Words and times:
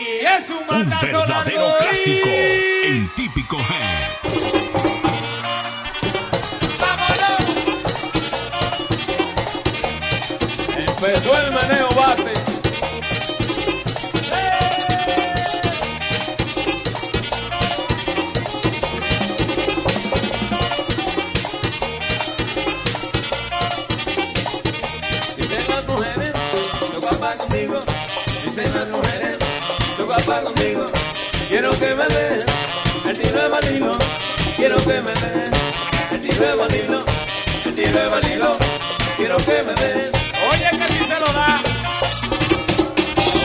y 0.00 0.24
es 0.24 0.48
un, 0.50 0.56
un 0.58 0.66
verdadero 0.68 1.26
sonando. 1.26 1.78
clásico 1.78 2.28
en 2.28 3.08
típico 3.14 3.58
G. 3.58 3.70
¡Vámonos! 6.80 7.40
Empezó 10.76 11.38
el 11.42 11.52
manejo. 11.52 11.89
que 34.90 35.00
me 35.02 35.12
el 36.16 36.20
tiro 36.20 36.46
de 36.46 36.54
vanilo, 36.56 37.04
el 37.64 37.74
tiro 37.76 38.00
de 38.00 38.08
vanilo, 38.08 38.58
quiero 39.16 39.36
que 39.36 39.62
me 39.62 39.72
den. 39.74 40.10
Oye, 40.50 40.70
que 40.78 40.92
si 40.92 41.04
se 41.04 41.20
lo 41.20 41.32
da. 41.32 41.62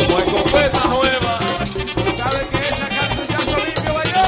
Como 0.07 0.17
hay 0.17 0.25
copeta 0.25 0.87
nueva, 0.87 1.39
¿sabes 2.17 2.47
que 2.47 2.61
esa 2.61 2.89
canción 2.89 3.27
ya 3.27 3.39
Solipio 3.39 3.93
bailó? 3.93 4.23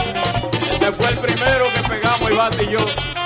Este 0.62 0.92
fue 0.92 1.10
el 1.10 1.18
primero 1.18 1.66
que 1.74 1.90
pegamos 1.90 2.32
Ibate 2.32 2.64
y 2.66 2.70
yo. 2.70 3.17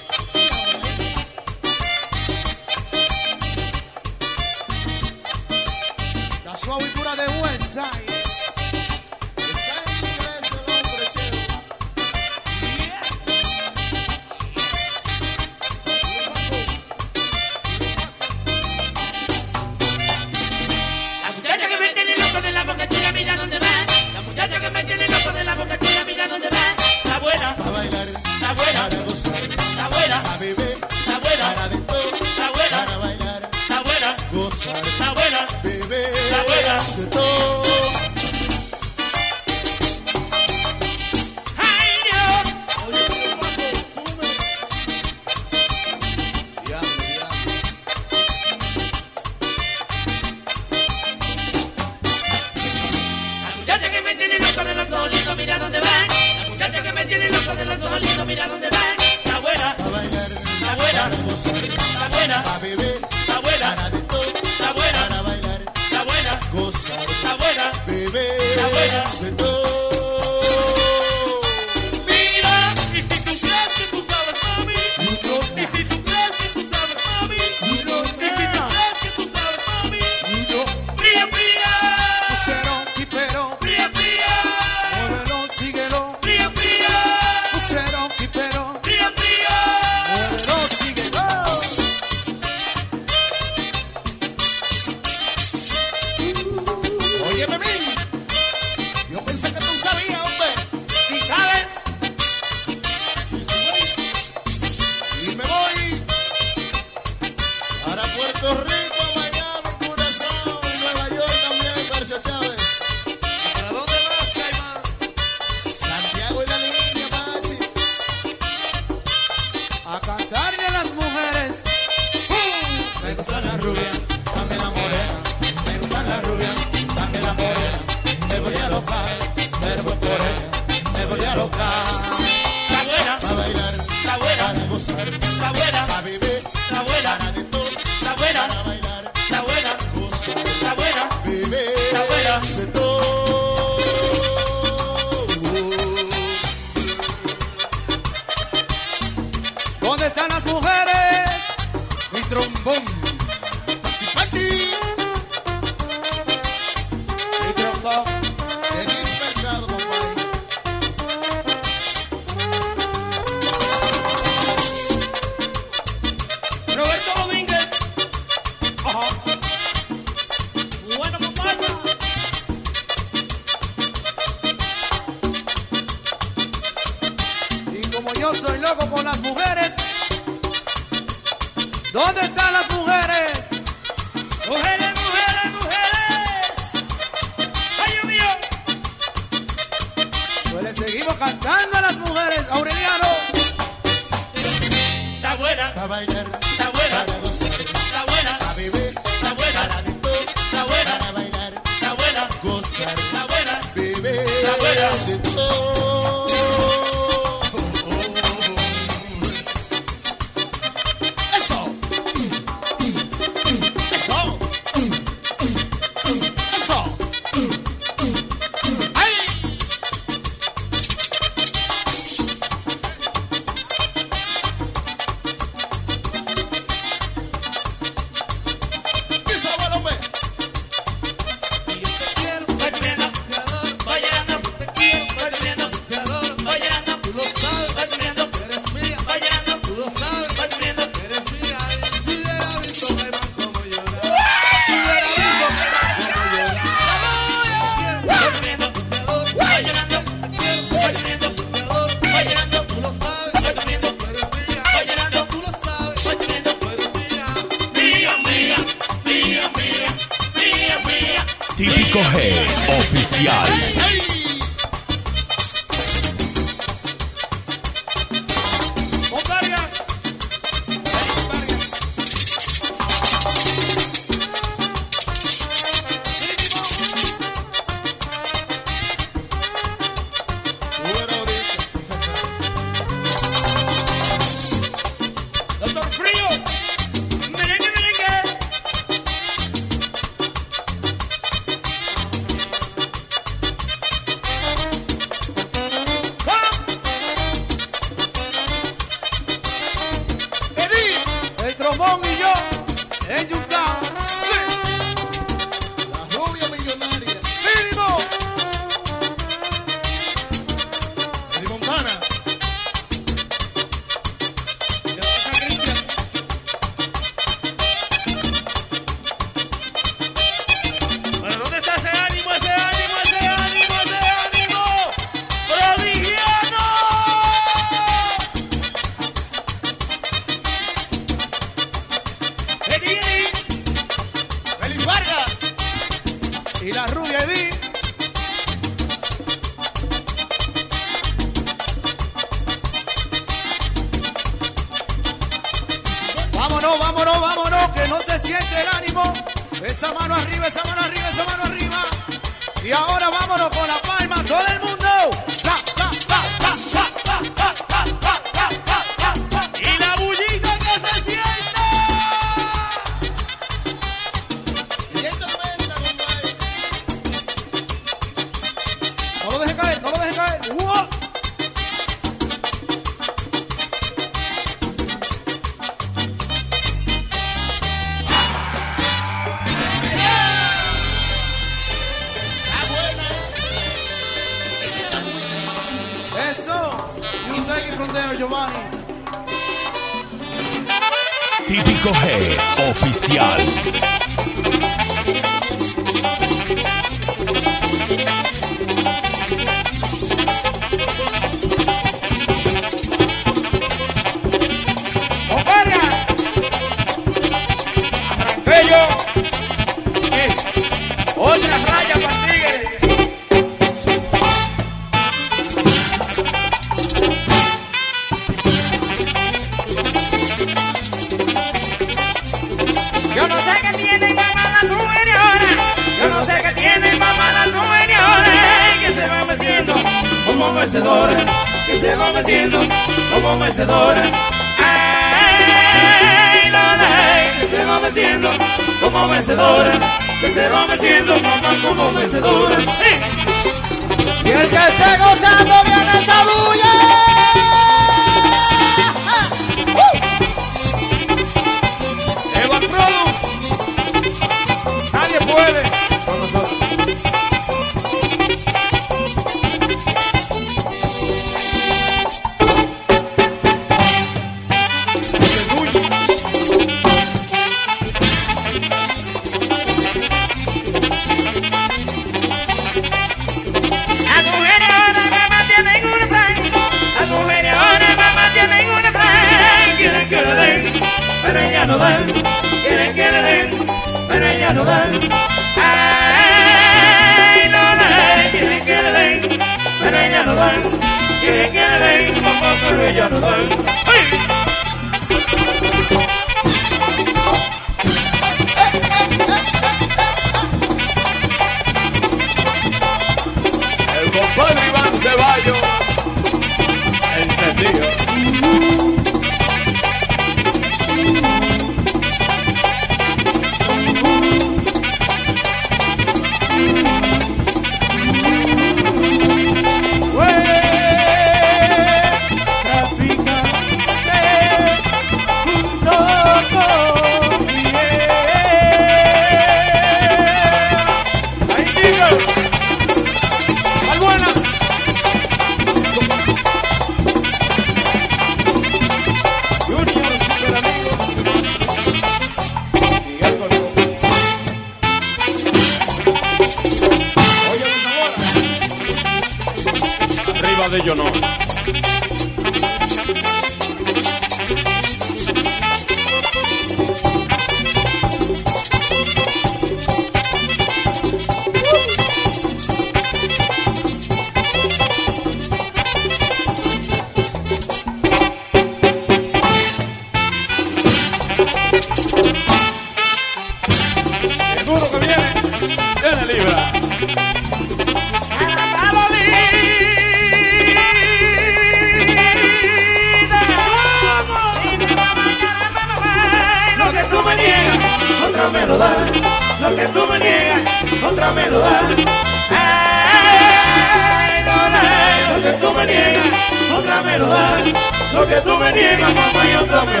Lo 598.12 598.26
que 598.26 598.40
tú 598.40 598.56
me 598.56 598.72
niegas, 598.72 599.14
mamá, 599.14 599.44
y 599.50 599.54
otra 599.56 599.82
me 599.84 600.00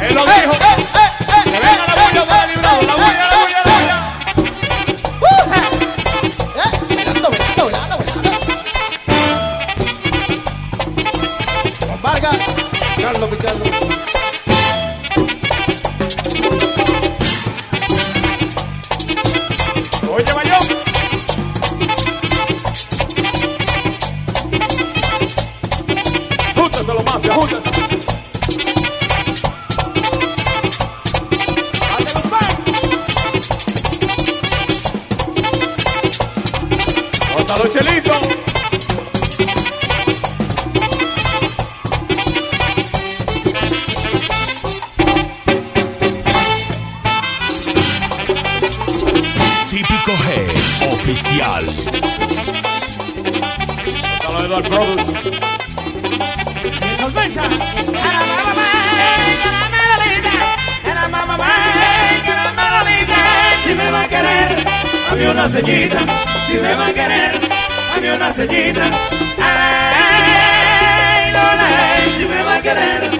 ¡Eh! 0.00 0.12
lo 0.12 0.24
da. 0.24 0.93
Oficial. 57.04 57.50
Si 63.64 63.74
me 63.74 63.90
va 63.90 64.02
a 64.02 64.08
querer, 64.08 64.56
a 65.10 65.14
mí 65.14 65.24
una 65.26 65.48
sellita. 65.48 65.98
Si 66.46 66.58
me 66.58 66.74
va 66.76 66.86
a 66.86 66.92
querer, 66.92 67.32
a 67.96 68.00
mí 68.00 68.08
una 68.08 68.30
sellita. 68.30 68.82
Ay, 69.38 71.32
Lola, 71.32 71.68
si 72.16 72.24
me 72.26 72.44
va 72.44 72.54
a 72.54 72.62
querer, 72.62 73.10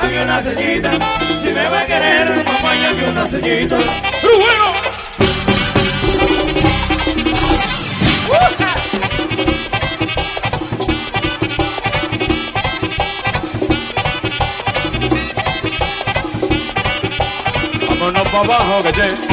a 0.00 0.06
mí 0.06 0.16
una 0.18 0.42
sellita. 0.42 0.90
Si 1.42 1.48
me 1.48 1.68
va 1.68 1.80
a 1.80 1.86
querer, 1.86 2.32
acompáñame 2.32 3.10
una 3.10 3.26
sellita. 3.26 3.76
Bueno! 4.22 4.81
baba 18.32 18.56
ho 18.68 18.82
gaje 18.82 19.31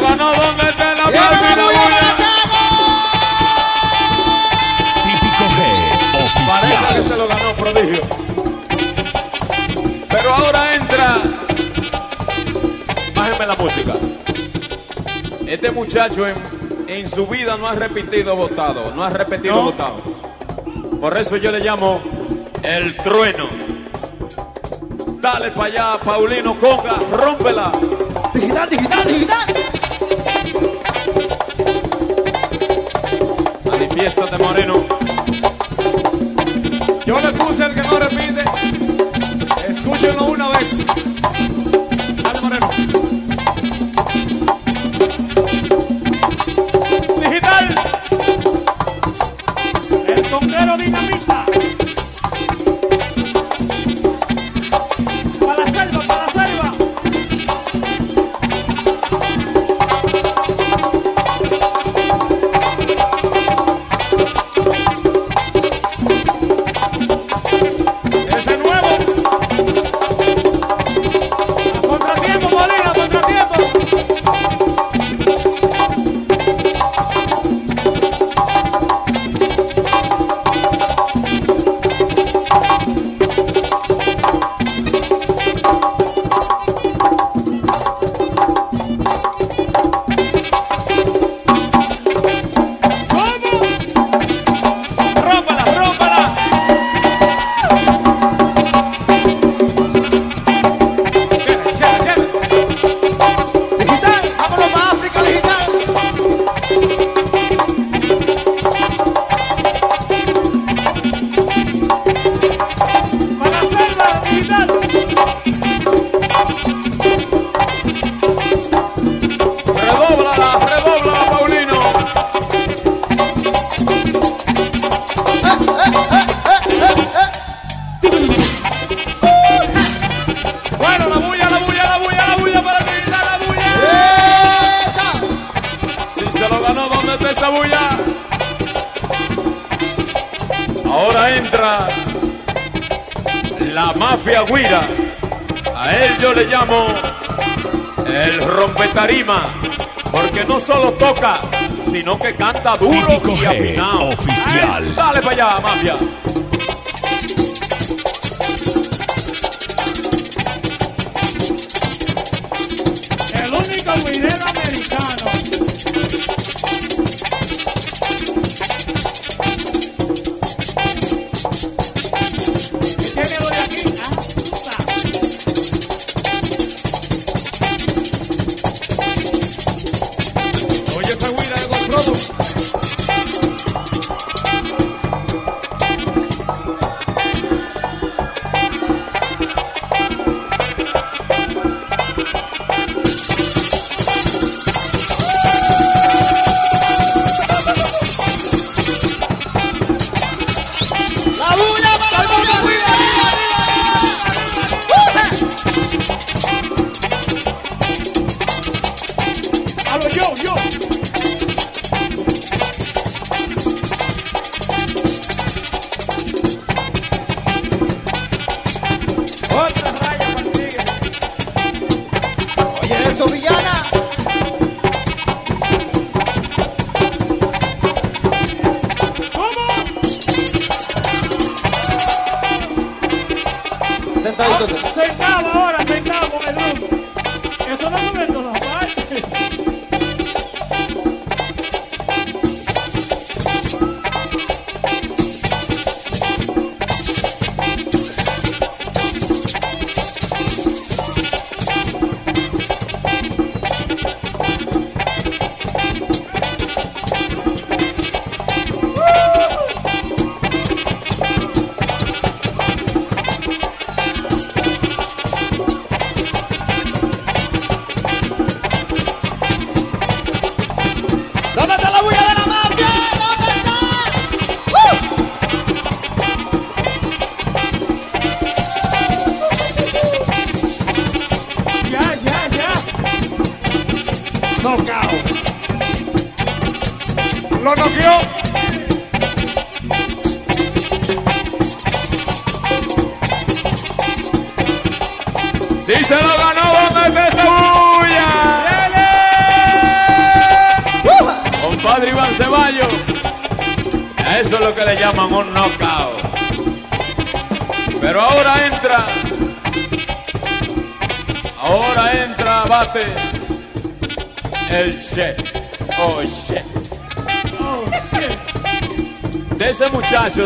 ganó. 0.00 0.32
Está 0.32 0.94
la 0.94 1.10
la? 1.10 2.14
Típico 5.02 5.44
G, 5.54 5.58
oficial. 6.24 6.74
Parece 6.82 7.02
que 7.02 7.08
se 7.08 7.16
lo 7.16 7.26
ganó, 7.28 7.52
prodigio. 7.54 8.00
Pero 10.10 10.34
ahora 10.34 10.74
entra. 10.74 11.16
Bájenme 13.14 13.46
la 13.46 13.54
música. 13.56 13.92
Este 15.46 15.70
muchacho 15.70 16.26
en, 16.26 16.34
en 16.88 17.08
su 17.08 17.26
vida 17.26 17.56
no 17.56 17.68
ha 17.68 17.74
repetido 17.74 18.34
votado. 18.36 18.92
No 18.94 19.04
ha 19.04 19.10
repetido 19.10 19.56
¿No? 19.56 19.62
votado. 19.62 20.00
Por 21.00 21.16
eso 21.18 21.36
yo 21.36 21.50
le 21.52 21.60
llamo 21.60 22.00
el 22.62 22.96
trueno. 22.96 23.48
Dale 25.20 25.50
para 25.52 25.64
allá, 25.66 26.00
Paulino 26.00 26.58
Conga, 26.58 26.96
rómpela. 27.10 27.72
Digital, 28.34 28.68
digital, 28.68 29.04
digital. 29.06 29.43
fiesta 34.04 34.26
de 34.26 34.44
Moreno. 34.44 34.73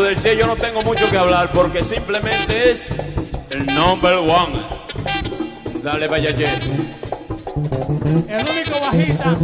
del 0.09 0.19
Che 0.19 0.35
yo 0.35 0.47
no 0.47 0.55
tengo 0.55 0.81
mucho 0.81 1.07
que 1.11 1.17
hablar 1.17 1.51
porque 1.51 1.83
simplemente 1.83 2.71
es 2.71 2.89
el 3.51 3.65
number 3.67 4.15
one. 4.17 4.59
Dale, 5.83 6.07
vaya 6.07 6.35
Che. 6.35 6.45
El 8.27 8.47
único 8.49 8.79
bajista 8.81 9.37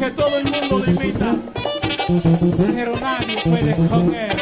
que 0.00 0.10
todo 0.12 0.38
el 0.38 0.44
mundo 0.44 0.78
le 0.78 0.92
invita, 0.92 1.34
pero 2.74 2.94
nadie 2.96 3.36
puede 3.44 3.76
con 3.88 4.14
él. 4.14 4.36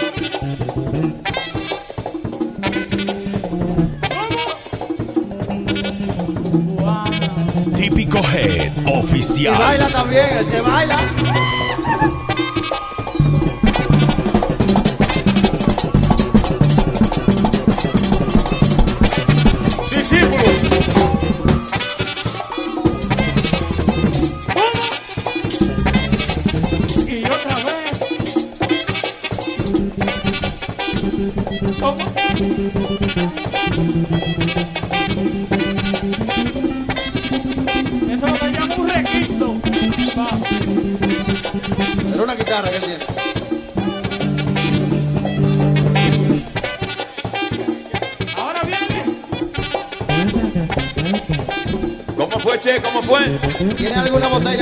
Típico 7.75 8.19
Head 8.19 8.73
Oficial. 8.87 9.59
Baila 9.59 9.89
también, 9.89 10.39
el 10.39 10.47
Che 10.47 10.61
baila. 10.61 11.50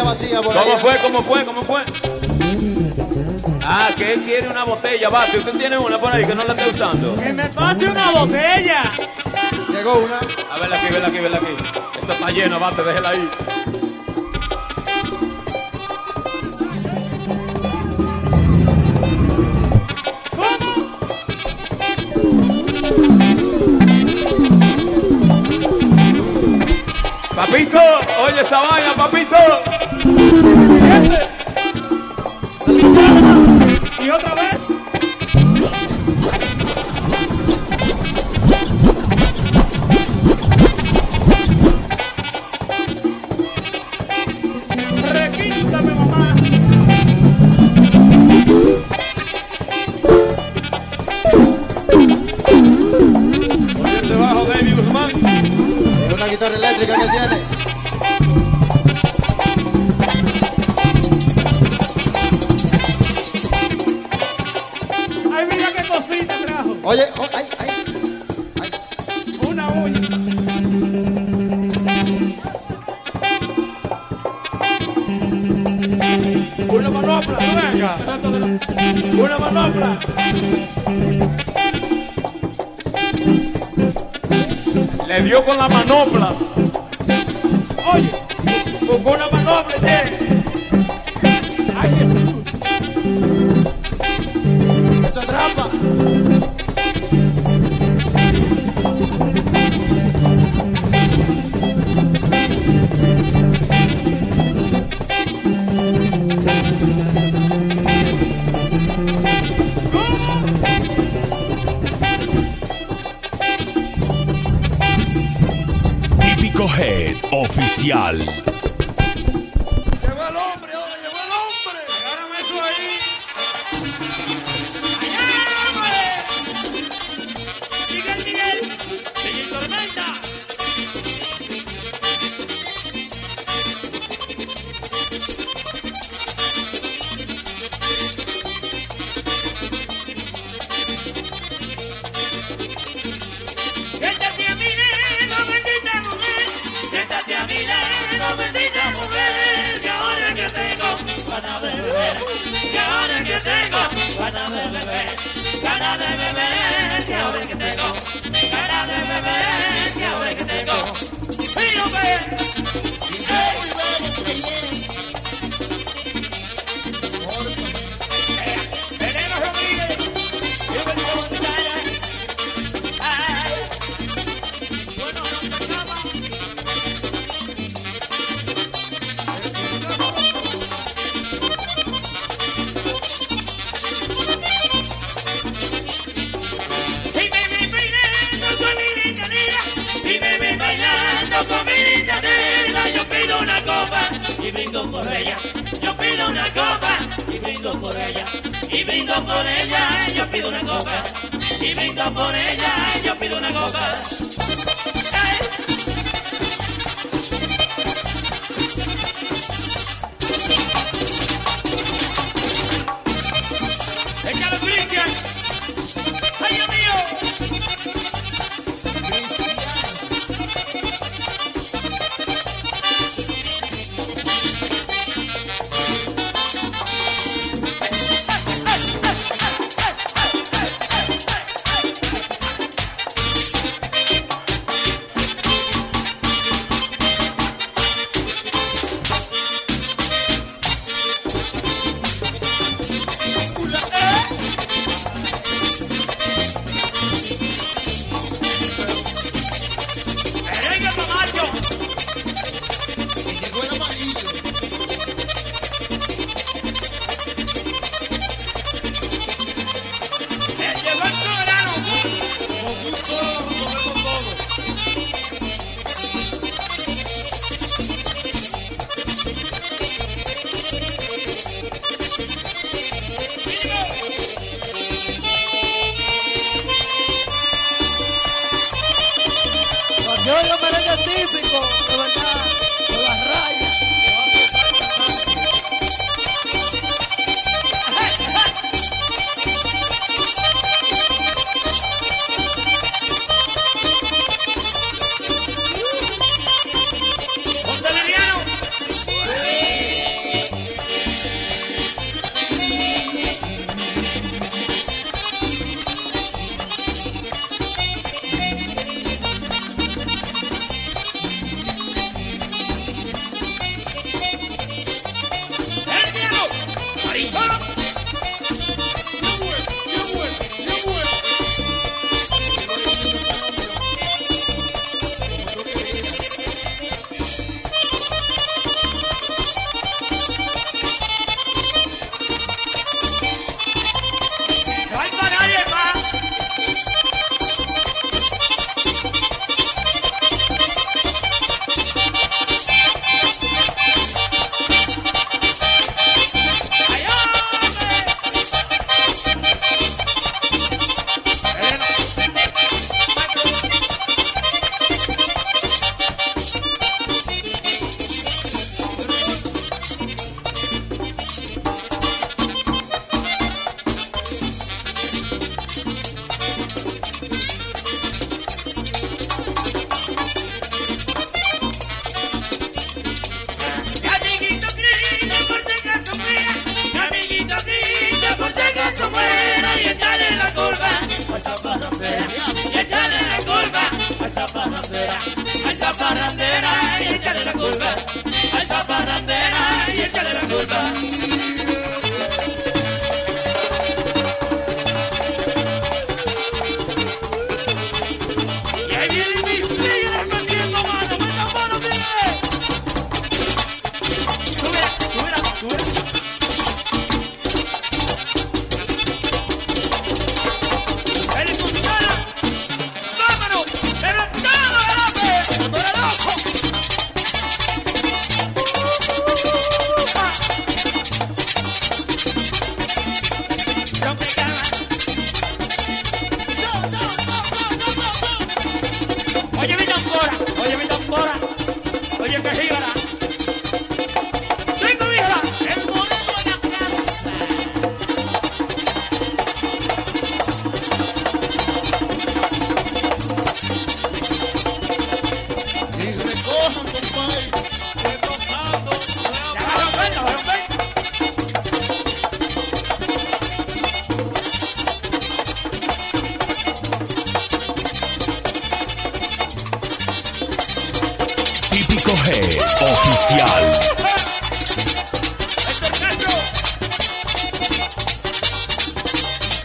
¿Cómo 0.09 0.79
fue? 0.79 0.97
¿Cómo 1.03 1.23
fue? 1.23 1.45
¿Cómo 1.45 1.63
fue? 1.65 1.85
Ah, 3.63 3.91
que 3.95 4.15
él 4.15 4.23
quiere 4.23 4.49
una 4.49 4.65
botella, 4.65 5.11
Bati. 5.11 5.37
Usted 5.37 5.53
tiene 5.59 5.77
una 5.77 6.01
por 6.01 6.11
ahí 6.15 6.25
que 6.25 6.35
no 6.35 6.45
la 6.45 6.55
está 6.55 6.67
usando. 6.67 7.15
¡Que 7.17 7.31
me 7.35 7.47
pase 7.51 7.91
una 7.91 8.11
botella! 8.13 8.85
Llegó 9.69 9.99
una. 9.99 10.19
A 10.51 10.59
verla 10.59 10.77
aquí, 10.77 10.93
verla 10.93 11.09
aquí, 11.09 11.19
verla 11.19 11.37
aquí. 11.37 11.55
Esa 12.03 12.13
está 12.15 12.31
llena, 12.31 12.57
Bate, 12.57 12.83
déjela 12.83 13.11
ahí. 13.11 13.31
Papito, 27.37 27.79
oye 28.25 28.41
esa 28.41 28.61
vaina, 28.61 28.95
papito. 28.97 29.37
¡Y 34.01 34.11
otra 34.11 34.35
vez! 34.35 34.48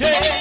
¡Sí! 0.03 0.32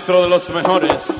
Maestro 0.00 0.22
de 0.22 0.28
los 0.30 0.48
mejores. 0.48 1.19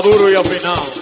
Duro 0.00 0.30
y 0.30 0.34
afinado. 0.34 0.95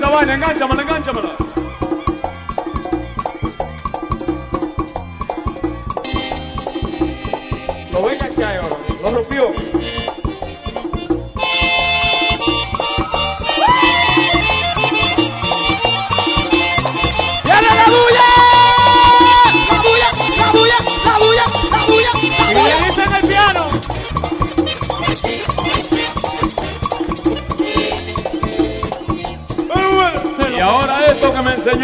sawanya 0.00 0.38
nganjamala 0.38 0.84
nganjamala 0.84 1.45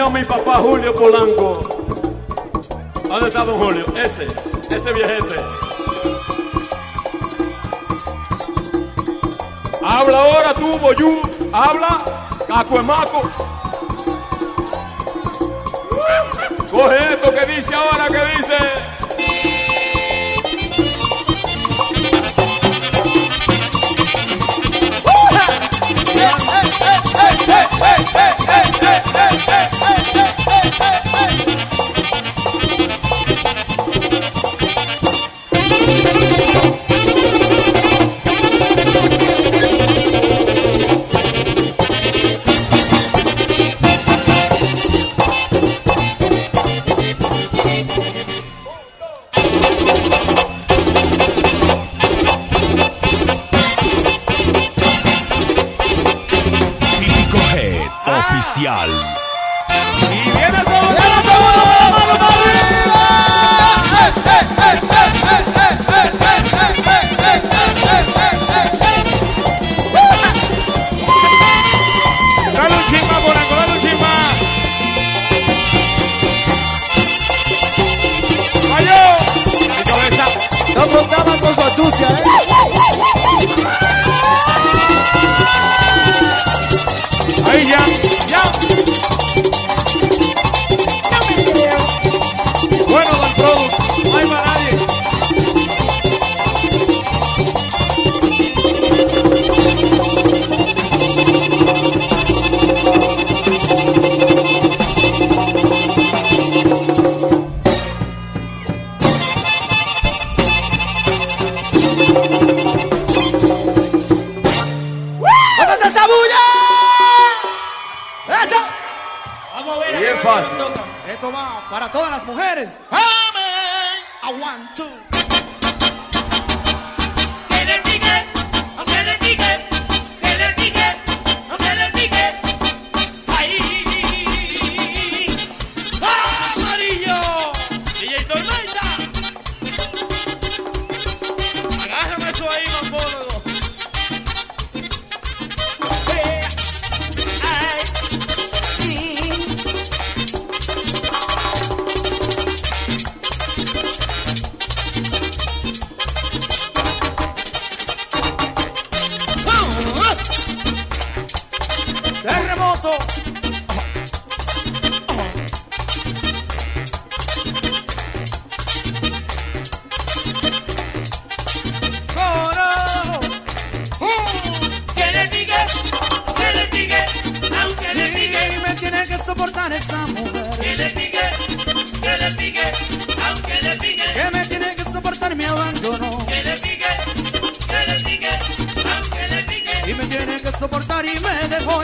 enseñó 0.02 0.10
mi 0.10 0.24
papá 0.24 0.56
Julio 0.56 0.94
Polanco. 0.94 1.60
¿Dónde 3.08 3.28
está 3.28 3.44
don 3.44 3.58
Julio? 3.58 3.86
Ese, 3.94 4.26
ese 4.74 4.92
viejete. 4.92 5.36
Habla 9.84 10.22
ahora 10.22 10.54
tú, 10.54 10.78
Boyú. 10.78 11.20
Habla, 11.52 11.98
Cacuemaco. 12.48 13.22
Coge 16.70 17.12
esto 17.12 17.34
que 17.34 17.46
dice 17.54 17.74
ahora, 17.74 18.08
que 18.08 18.24
dice. 18.36 18.41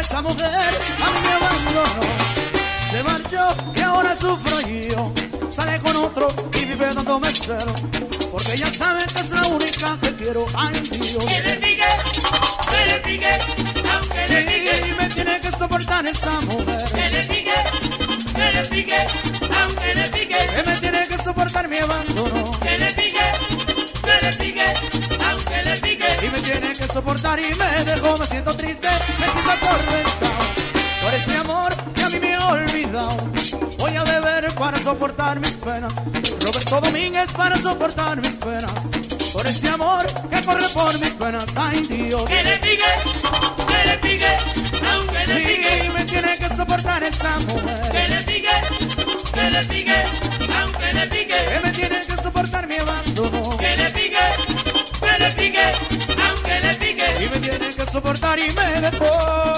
Esa 0.08 0.22
mujer 0.22 0.46
a 0.46 1.12
mí 1.12 1.20
me 1.22 1.32
abandonó, 1.34 2.00
se 2.90 3.02
marchó 3.02 3.56
y 3.76 3.80
ahora 3.82 4.16
sufro 4.16 4.60
yo. 4.62 5.12
Sale 5.50 5.78
con 5.80 5.94
otro 5.96 6.28
y 6.54 6.64
vive 6.64 6.86
dándome 6.94 7.28
cero, 7.30 7.74
porque 8.32 8.56
ya 8.56 8.72
sabe 8.72 9.04
que 9.04 9.20
es 9.20 9.30
la 9.32 9.42
única 9.42 9.98
que 10.00 10.14
quiero. 10.14 10.46
Ay, 10.56 10.80
Dios. 10.92 11.22
Que 11.26 11.42
le 11.42 11.54
pique, 11.56 11.88
que 12.70 12.86
le 12.86 13.00
pique, 13.00 13.38
aunque 13.92 14.28
le 14.28 14.42
pique. 14.44 14.88
Y, 14.88 14.92
me 14.98 15.08
tiene 15.08 15.40
que 15.42 15.52
soportar 15.52 16.06
esa 16.06 16.40
mujer. 16.40 16.84
Que 16.90 17.10
le 17.10 17.24
pique, 17.24 17.54
que 18.34 18.52
le 18.52 18.64
pique, 18.64 19.06
aunque 19.60 19.94
le 19.94 20.08
pique. 20.08 20.38
Que 20.38 20.62
me 20.62 20.76
tiene 20.78 21.06
que 21.06 21.22
soportar 21.22 21.68
mi 21.68 21.76
abandono. 21.76 22.50
Que 22.62 22.78
le 22.78 22.86
pique, 22.94 23.26
que 24.02 24.26
le 24.26 24.36
pique, 24.38 24.74
aunque 25.30 25.62
le 25.64 25.76
pique. 25.76 26.08
Y 26.22 26.30
me 26.30 26.40
tiene 26.40 26.72
que 26.72 26.84
soportar 26.84 27.38
y 27.38 27.54
me 27.54 27.84
dejó 27.84 28.16
me 29.20 29.26
siento 29.32 29.50
atormentado. 29.52 30.44
Por 31.02 31.14
este 31.14 31.36
amor 31.36 31.76
que 31.94 32.02
a 32.02 32.08
mí 32.10 32.18
me 32.20 32.34
ha 32.34 32.46
olvidado. 32.46 33.16
Voy 33.78 33.96
a 33.96 34.04
beber 34.04 34.54
para 34.54 34.78
soportar 34.82 35.40
mis 35.40 35.52
penas. 35.52 35.92
Roberto 36.44 36.80
Domínguez 36.80 37.30
para 37.32 37.56
soportar 37.56 38.16
mis 38.18 38.36
penas. 38.36 38.72
Por 39.32 39.46
este 39.46 39.68
amor 39.68 40.06
que 40.30 40.42
corre 40.42 40.68
por 40.70 40.98
mis 41.00 41.10
penas. 41.10 41.44
Ay 41.56 41.80
Dios. 41.82 42.24
Que 42.24 42.42
le 42.42 42.58
pique, 42.58 42.92
que 43.68 43.88
le 43.88 43.96
pique, 43.98 44.32
aunque 44.92 45.26
le 45.26 45.34
pique, 45.34 45.84
Y 45.86 45.90
me 45.90 46.04
tiene 46.04 46.36
que 46.38 46.56
soportar 46.56 47.02
esa 47.02 47.38
mujer. 47.40 47.90
que 47.90 48.08
le 48.08 48.22
pique, 48.22 48.54
que 49.34 49.50
le 49.50 49.64
pique, 49.64 50.04
que 58.36 59.57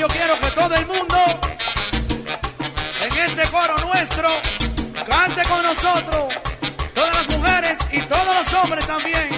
yo 0.00 0.08
quiero 0.08 0.40
que 0.40 0.50
todo 0.52 0.74
el 0.76 0.86
mundo 0.86 1.16
en 3.04 3.18
este 3.18 3.42
coro 3.50 3.76
nuestro 3.86 4.28
cante 5.06 5.42
con 5.46 5.62
nosotros. 5.62 6.34
Todas 6.94 7.16
las 7.16 7.36
mujeres 7.36 7.78
y 7.92 8.00
todos 8.00 8.24
los 8.24 8.52
hombres 8.54 8.86
también. 8.86 9.28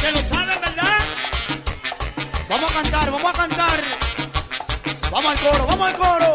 Se 0.00 0.10
lo 0.10 0.18
saben, 0.18 0.60
¿verdad? 0.60 0.98
Vamos 2.48 2.68
a 2.68 2.74
cantar, 2.74 3.10
vamos 3.12 3.30
a 3.30 3.32
cantar. 3.32 3.80
Vamos 5.12 5.30
al 5.30 5.40
coro, 5.40 5.66
vamos 5.68 5.92
al 5.92 5.96
coro. 5.96 6.34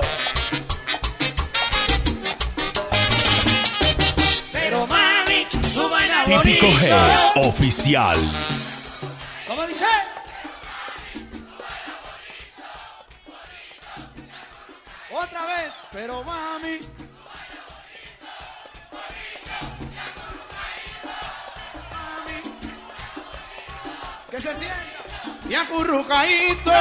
Pero 4.53 4.88
mami, 4.88 5.45
tú 5.73 5.89
bailas 5.89 6.23
Típico. 6.23 6.67
G 6.67 7.47
oficial. 7.47 8.17
Pero 15.94 16.24
mami. 16.24 16.80
Mami. 21.91 22.38
Que 24.32 24.38
se 24.41 24.56
sienta. 24.56 25.48
Y 25.48 25.54
acurrucadito. 25.54 26.72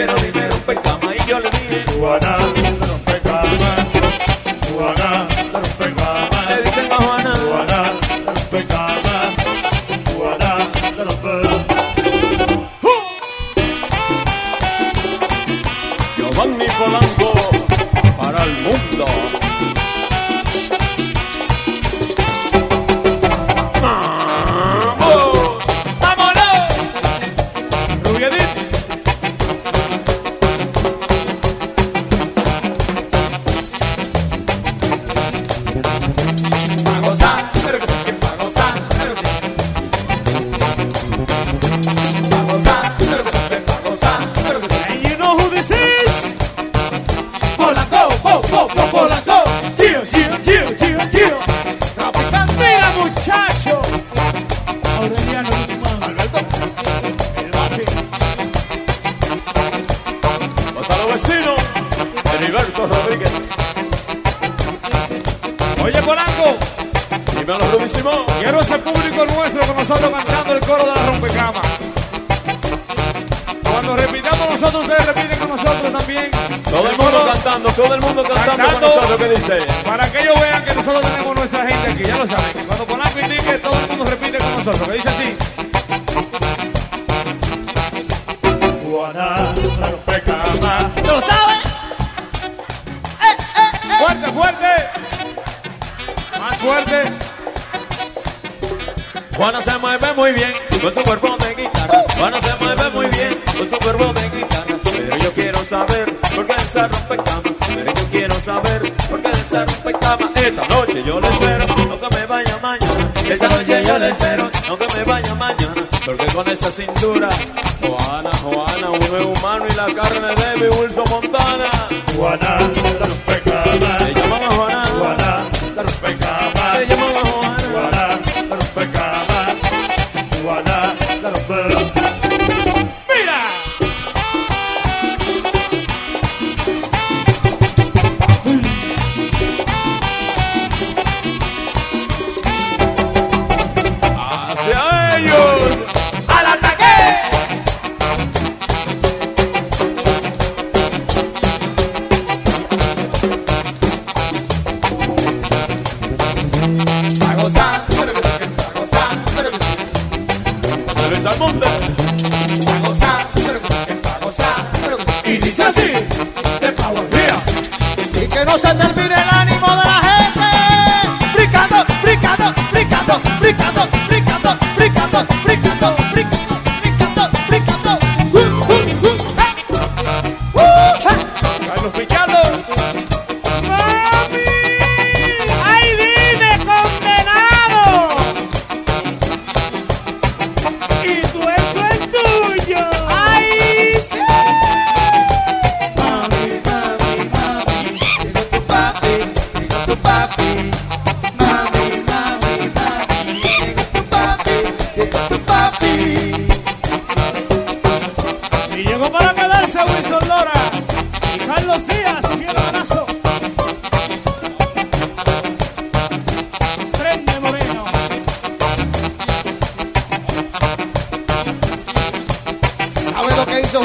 Pero 0.00 0.14
dime 0.14 0.48
rompe 0.48 0.74
cama 0.76 1.14
y 1.14 1.28
yo 1.28 1.38
le 1.40 1.50
dije, 1.50 1.84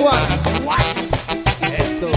Juan. 0.02 0.22
What? 0.66 0.82
Esto. 1.62 2.08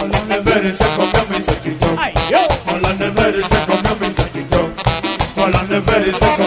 Hola, 0.00 0.20
Neveres 0.28 0.76
se 0.78 0.84
comió 0.96 1.22
mi 1.30 1.44
salchichón. 1.44 1.96
Ay, 1.98 2.14
yo. 2.30 2.38
Hola, 2.72 2.92
Neveres 2.94 3.46
se 3.46 3.58
comió 3.66 3.96
mi 4.00 4.14
salchichón. 4.14 4.74
Hola, 5.36 5.62
Neveres 5.68 6.16
se 6.16 6.20
comió 6.20 6.43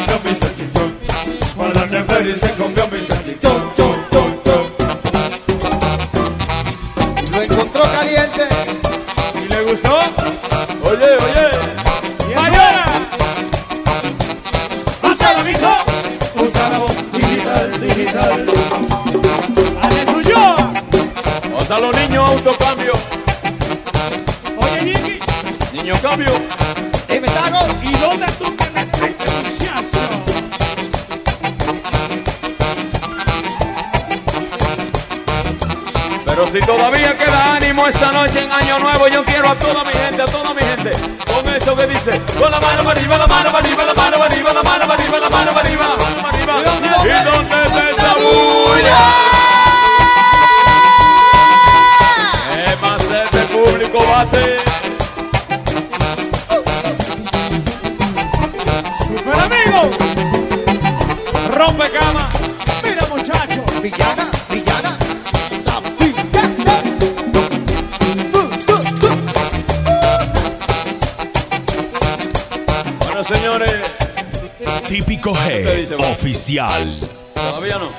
Oficial. 76.27 76.85
todavía 77.33 77.77
no. 77.77 77.89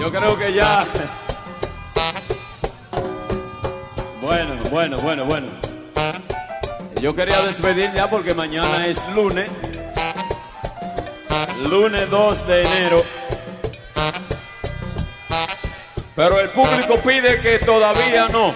Yo 0.00 0.12
creo 0.12 0.38
que 0.38 0.52
ya. 0.52 0.86
Bueno, 4.22 4.54
bueno, 4.70 4.98
bueno, 4.98 5.24
bueno. 5.24 5.48
Yo 7.00 7.12
quería 7.16 7.42
despedir 7.42 7.92
ya 7.92 8.08
porque 8.08 8.34
mañana 8.34 8.86
es 8.86 9.04
lunes. 9.16 9.50
Lunes 11.68 12.08
2 12.08 12.46
de 12.46 12.62
enero. 12.62 13.04
Pero 16.14 16.38
el 16.38 16.50
público 16.50 16.94
pide 17.04 17.40
que 17.40 17.58
todavía 17.58 18.28
no. 18.28 18.54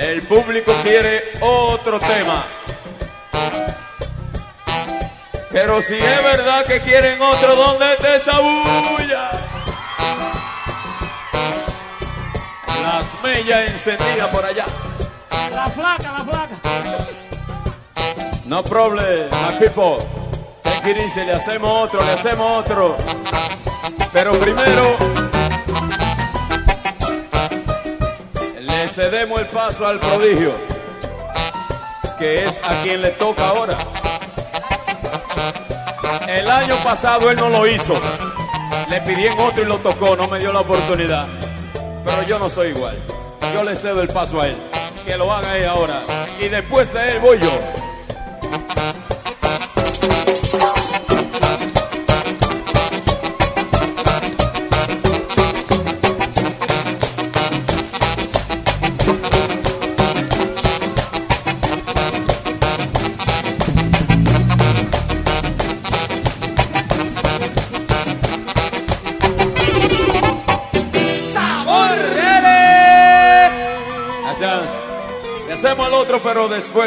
El 0.00 0.22
público 0.22 0.72
quiere 0.82 1.32
otro 1.42 2.00
tema. 2.00 2.46
Pero 5.50 5.80
si 5.80 5.94
es 5.96 6.22
verdad 6.22 6.64
que 6.64 6.80
quieren 6.80 7.20
otro, 7.22 7.56
¿dónde 7.56 7.94
está 7.94 8.16
esa 8.16 8.38
bulla? 8.38 9.30
Las 12.82 13.22
mellas 13.22 13.70
encendidas 13.72 14.28
por 14.28 14.44
allá. 14.44 14.66
La 15.54 15.68
flaca, 15.68 16.12
la 16.12 16.24
flaca. 16.24 16.56
No 18.44 18.62
problem, 18.62 19.28
my 19.30 19.58
people. 19.58 19.98
Take 20.62 20.90
it 20.90 20.96
easy, 20.98 21.24
le 21.24 21.32
hacemos 21.32 21.70
otro, 21.70 22.00
le 22.02 22.12
hacemos 22.12 22.60
otro. 22.60 22.96
Pero 24.12 24.32
primero 24.38 24.96
le 28.58 28.88
cedemos 28.88 29.40
el 29.40 29.46
paso 29.46 29.86
al 29.86 29.98
prodigio, 29.98 30.52
que 32.18 32.44
es 32.44 32.60
a 32.64 32.82
quien 32.82 33.02
le 33.02 33.10
toca 33.10 33.48
ahora. 33.48 33.76
El 36.38 36.48
año 36.48 36.76
pasado 36.84 37.30
él 37.32 37.36
no 37.36 37.48
lo 37.48 37.66
hizo. 37.66 37.94
Le 38.88 39.00
pidieron 39.00 39.40
otro 39.40 39.64
y 39.64 39.66
lo 39.66 39.78
tocó, 39.78 40.14
no 40.14 40.28
me 40.28 40.38
dio 40.38 40.52
la 40.52 40.60
oportunidad. 40.60 41.26
Pero 42.04 42.22
yo 42.28 42.38
no 42.38 42.48
soy 42.48 42.68
igual. 42.68 42.96
Yo 43.52 43.64
le 43.64 43.74
cedo 43.74 44.02
el 44.02 44.08
paso 44.08 44.40
a 44.40 44.46
él. 44.46 44.56
Que 45.04 45.16
lo 45.16 45.32
haga 45.32 45.58
él 45.58 45.66
ahora. 45.66 46.04
Y 46.40 46.46
después 46.46 46.92
de 46.92 47.10
él 47.10 47.18
voy 47.18 47.40
yo. 47.40 47.50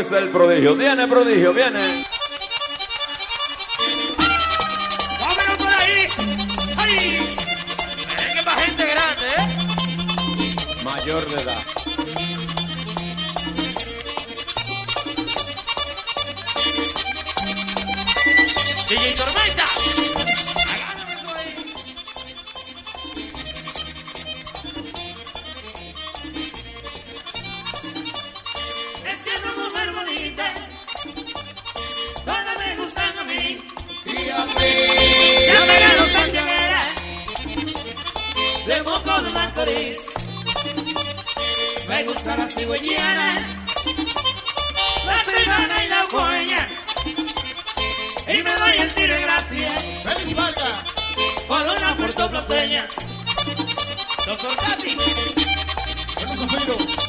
Después 0.02 0.10
del 0.22 0.30
prodigio. 0.30 0.76
Viene, 0.76 1.08
prodigio, 1.08 1.54
viene. 1.54 2.11
Me 41.88 42.04
gusta 42.06 42.36
la 42.36 42.48
cigüeñera, 42.48 43.36
la 45.06 45.18
cebana 45.24 45.86
y 45.86 45.88
la 45.88 46.08
hueña. 46.12 46.68
Y 48.28 48.42
me 48.42 48.56
doy 48.56 48.78
el 48.80 48.94
tiro 48.96 49.14
de 49.14 49.22
gracia 49.22 49.70
¡Feliz 49.70 50.36
Vargas! 50.36 50.84
por 51.48 51.62
una 51.62 51.96
puertoplateña. 51.96 52.88
Doctor 54.26 54.56
Tati, 54.56 54.98
¡Bueno, 56.16 56.36
Zafiro! 56.36 57.01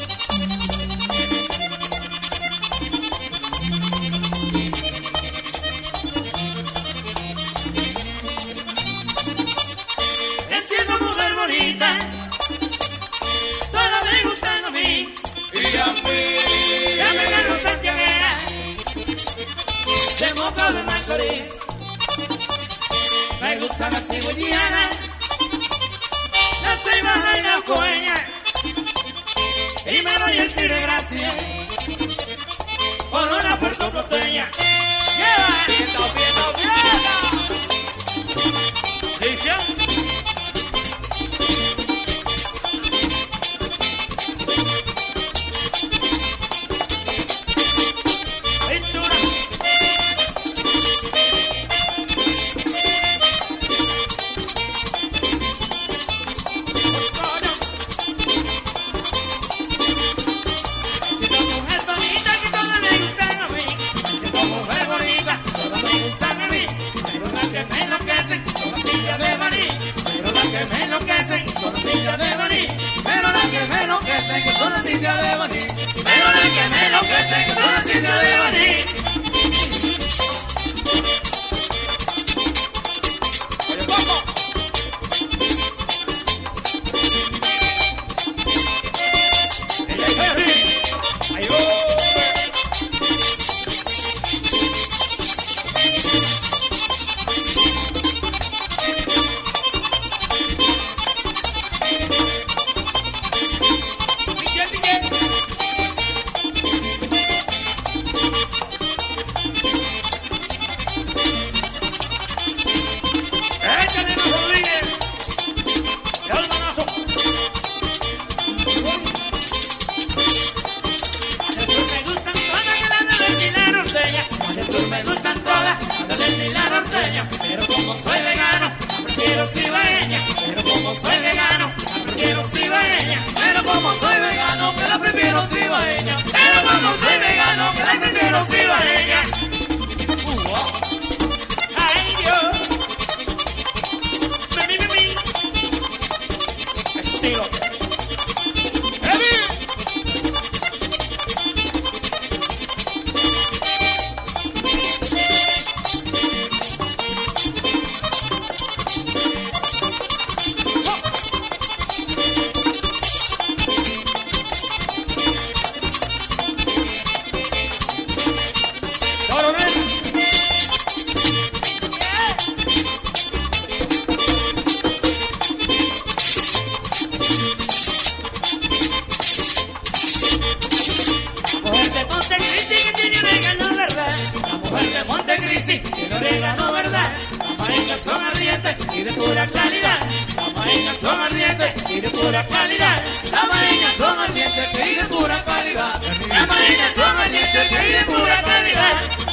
y 188.52 189.02
de 189.02 189.12
pura 189.12 189.46
calidad. 189.46 189.98
Las 190.36 190.54
mareñas 190.54 190.96
son 191.00 191.18
ardientes 191.18 191.90
y 191.90 192.00
de 192.00 192.10
pura 192.10 192.46
calidad. 192.46 193.02
Las 193.30 193.48
mareñas 193.48 193.94
son 193.96 194.18
ardientes 194.18 194.86
y 194.86 194.94
de 194.94 195.04
pura 195.04 195.44
calidad. 195.44 196.02
Las 196.28 196.48
mareñas 196.48 196.92
son 196.94 197.16
ardientes 197.16 197.72
y 197.72 197.92
de 197.92 198.04
pura 198.04 198.42
calidad. 198.42 199.31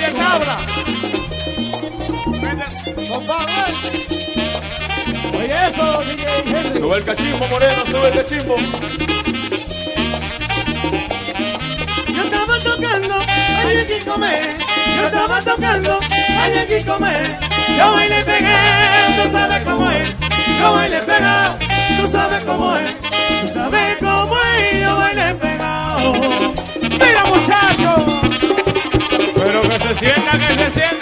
Oye, 0.00 0.12
cabra. 0.14 0.56
Oye, 5.36 5.68
eso, 5.68 6.02
DJ. 6.04 6.80
Sube 6.80 6.96
el 6.96 7.04
cachimbo, 7.04 7.46
moreno, 7.48 7.84
sube 7.84 8.08
el 8.08 8.14
cachimbo. 8.14 8.56
Yo 12.16 12.22
estaba 12.24 12.58
tocando, 12.60 13.18
hay 13.66 13.76
aquí 13.76 14.04
comer. 14.06 14.56
Yo 14.96 15.04
estaba 15.04 15.42
tocando, 15.42 15.98
hay 16.40 16.58
aquí 16.58 16.84
comer. 16.84 17.38
Yo 17.76 17.92
bailé 17.92 18.24
pegado, 18.24 19.22
tú 19.22 19.32
sabes 19.32 19.62
cómo 19.64 19.90
es. 19.90 20.08
Yo 20.60 20.72
bailé 20.72 21.02
pegado, 21.02 21.58
tú 22.00 22.06
sabes 22.10 22.44
cómo 22.44 22.76
es. 22.76 22.90
Tú 23.42 23.48
sabes 23.52 23.96
cómo 23.98 24.34
es, 24.54 24.80
yo 24.80 24.96
bailé 24.96 25.34
pegado. 25.34 26.12
Mira, 26.90 27.24
muchachos 27.26 28.09
se 29.94 30.06
sienta, 30.06 30.38
que 30.38 30.52
se 30.52 30.70
sienta. 30.70 30.99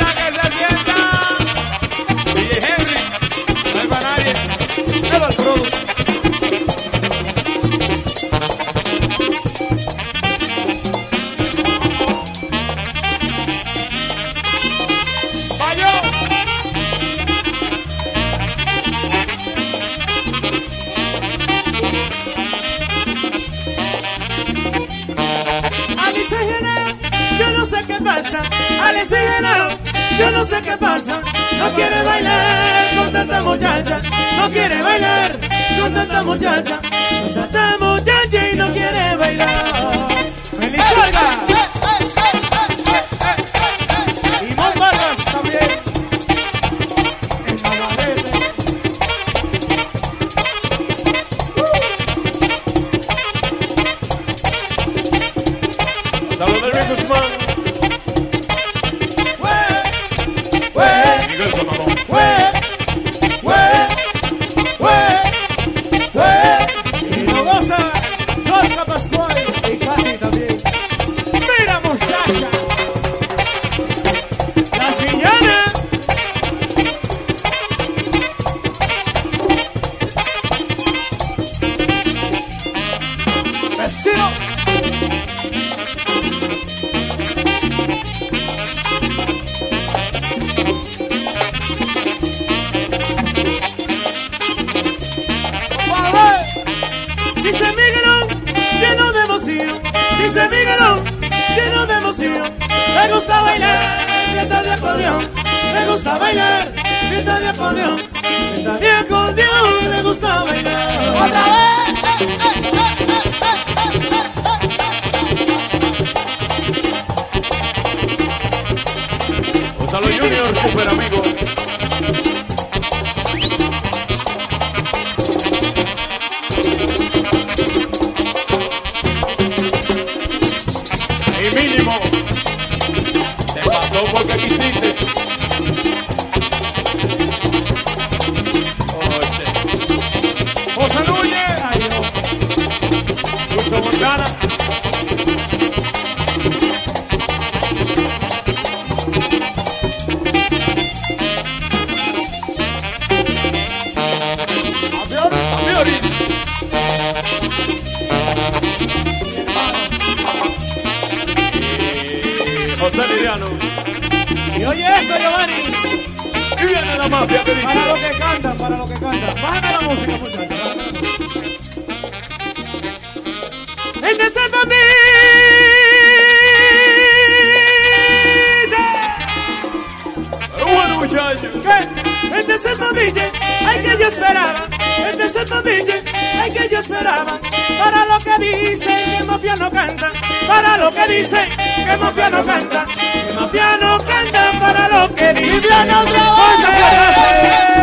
mille, 182.98 183.32
ay 183.66 183.82
que 183.82 183.98
yo 183.98 184.08
esperaba, 184.08 184.62
el 185.08 185.18
de 185.18 185.28
Santa 185.28 185.62
Mille, 185.62 186.02
ay 186.40 186.50
que 186.52 186.68
yo 186.68 186.78
esperaba, 186.78 187.38
para 187.78 188.06
lo 188.06 188.18
que 188.18 188.38
dice 188.38 188.92
que 189.18 189.24
mafia 189.24 189.56
no 189.56 189.70
canta, 189.70 190.10
para 190.46 190.76
lo 190.76 190.90
que 190.90 191.08
dice 191.08 191.48
que 191.86 191.96
mafia 191.96 192.30
no 192.30 192.44
canta, 192.44 192.84
que 192.84 193.32
mafia 193.34 193.76
no 193.80 193.98
canta, 193.98 194.52
para 194.60 194.88
lo 194.88 195.14
que 195.14 195.32
dice. 195.34 195.68
Mafia 195.68 195.84
no 195.84 196.04
trabaja. 196.04 197.77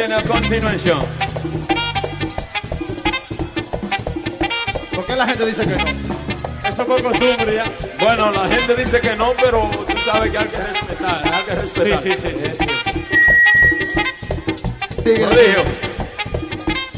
viene 0.00 0.14
a 0.14 0.24
continuación. 0.24 0.98
¿Por 4.94 5.04
qué 5.04 5.14
la 5.14 5.26
gente 5.26 5.44
dice 5.44 5.60
que 5.66 5.76
no? 5.76 5.84
Eso 6.66 6.86
por 6.86 7.02
costumbre 7.02 7.56
ya. 7.56 7.64
Bueno, 8.02 8.30
la 8.32 8.46
gente 8.46 8.76
dice 8.76 8.98
que 8.98 9.14
no, 9.14 9.34
pero 9.38 9.70
tú 9.70 9.98
sabes 10.02 10.30
que 10.30 10.38
hay 10.38 10.46
que 10.46 10.56
respetar, 10.56 11.34
hay 11.34 11.44
que 11.44 11.52
respetar. 11.52 12.02
Sí, 12.02 12.12
sí, 12.12 12.18
sí, 12.18 12.28
sí. 12.28 12.50
sí. 12.56 12.66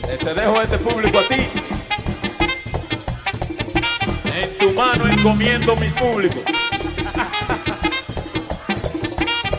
Eh, 0.09 0.19
te 0.19 0.35
dejo 0.35 0.62
este 0.62 0.79
público 0.79 1.19
a 1.19 1.23
ti. 1.23 1.49
En 4.37 4.59
tu 4.59 4.70
mano 4.74 5.09
encomiendo 5.09 5.74
mi 5.74 5.89
público. 5.89 6.39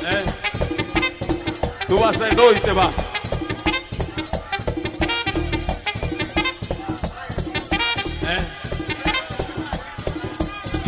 Eh. 0.06 0.24
Tú 1.88 1.98
vas 1.98 2.16
a 2.16 2.26
ser 2.26 2.36
dos 2.36 2.58
y 2.58 2.60
te 2.60 2.74
vas. 2.74 3.03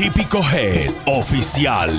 Típico 0.06 0.40
Head 0.54 0.94
Oficial. 1.08 1.90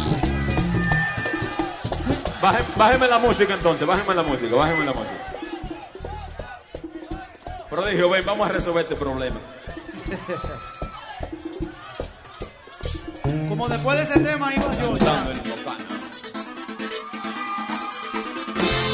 Bájeme 2.77 3.09
la 3.09 3.19
música 3.19 3.55
entonces, 3.55 3.85
bájeme 3.85 4.15
la 4.15 4.23
música, 4.23 4.55
bájeme 4.55 4.85
la 4.85 4.93
música. 4.93 5.33
Pero 7.69 7.83
Prodigio, 7.83 8.09
ven, 8.09 8.25
vamos 8.25 8.49
a 8.49 8.53
resolver 8.53 8.85
este 8.85 8.95
problema. 8.95 9.41
Como 13.49 13.67
después 13.67 13.97
de 13.99 14.05
ese 14.05 14.21
tema 14.21 14.55
iba 14.55 14.71
yo. 14.81 14.91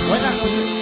Buenas 0.08 0.36
noches. 0.36 0.81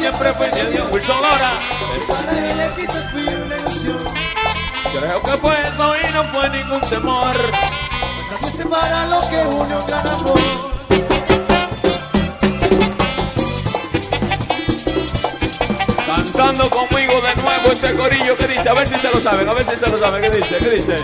Siempre 0.00 0.32
fue 0.32 0.48
de 0.48 0.70
Dios 0.70 0.88
Wilson 0.90 1.16
Lora. 1.16 1.52
Pero 1.92 2.06
para 2.06 2.32
ella 2.38 2.74
quizás 2.74 3.04
fui 3.12 3.22
una 3.22 3.56
ilusión. 3.56 3.98
Creo 4.98 5.22
que 5.22 5.30
fue 5.32 5.54
eso 5.68 5.94
y 5.94 6.14
no 6.14 6.24
fue 6.32 6.48
ningún 6.48 6.80
temor. 6.80 7.36
Nadie 8.30 8.50
separa 8.50 9.06
lo 9.06 9.20
que 9.28 9.36
une 9.36 9.76
un 9.76 9.86
gran 9.86 10.08
amor. 10.08 10.40
Cantando 16.06 16.70
conmigo 16.70 17.20
de 17.20 17.42
nuevo 17.42 17.72
este 17.72 17.94
corillo 17.94 18.36
que 18.38 18.46
dice, 18.46 18.68
a 18.70 18.72
ver 18.72 18.88
si 18.88 18.94
se 18.94 19.10
lo 19.10 19.20
saben, 19.20 19.48
a 19.48 19.52
ver 19.52 19.66
si 19.68 19.76
se 19.76 19.90
lo 19.90 19.98
saben, 19.98 20.22
¿qué 20.22 20.30
dice? 20.30 20.56
¿Qué 20.56 20.70
dice? 20.70 20.96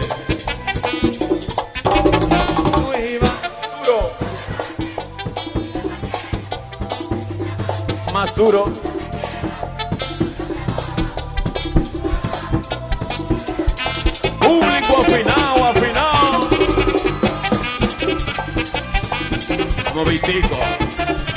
Duro. 3.84 4.12
Más 8.12 8.34
duro. 8.34 8.85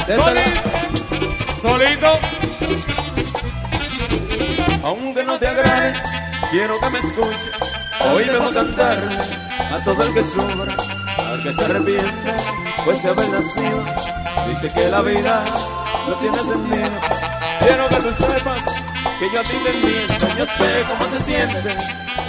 Solito. 0.09 0.61
Solito. 1.61 2.19
Aunque 4.83 5.23
no 5.23 5.37
te 5.37 5.47
agrade, 5.47 5.93
quiero 6.49 6.79
que 6.79 6.89
me 6.89 6.99
escuches. 6.99 7.51
Hoy 8.11 8.23
vengo 8.23 8.45
a 8.45 8.53
cantarle 8.53 9.17
a 9.71 9.83
todo 9.83 10.03
el 10.03 10.13
que 10.15 10.23
sufra, 10.23 10.75
al 11.27 11.43
que 11.43 11.51
se 11.51 11.63
arrepiente, 11.63 12.33
pues 12.85 13.03
de 13.03 13.09
haber 13.09 13.29
nacido. 13.29 13.85
Dice 14.47 14.67
que 14.73 14.89
la 14.89 15.01
vida 15.01 15.45
no 16.07 16.15
tiene 16.15 16.37
sentido. 16.39 16.89
Quiero 17.59 17.89
que 17.89 17.95
tú 17.97 18.13
sepas 18.13 18.61
que 19.19 19.29
yo 19.31 19.41
a 19.41 19.43
ti 19.43 19.57
te 19.63 19.69
entiendo. 19.69 20.27
Yo 20.39 20.45
sé 20.47 20.85
cómo 20.87 21.11
se 21.11 21.23
siente 21.23 21.77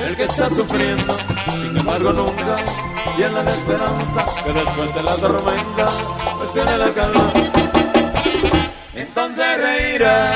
el 0.07 0.16
que 0.16 0.24
está 0.24 0.51
sufriendo. 0.51 1.16
Sin 1.47 1.78
embargo, 1.78 2.12
nunca 2.12 2.57
llena 3.16 3.43
la 3.43 3.51
esperanza 3.51 4.27
que 4.44 4.52
después 4.52 4.94
de 4.94 5.02
la 5.02 5.16
tormenta, 5.16 5.86
pues 6.39 6.52
viene 6.52 6.77
la 6.77 6.93
calma. 6.93 7.40
Reirás. 10.01 10.35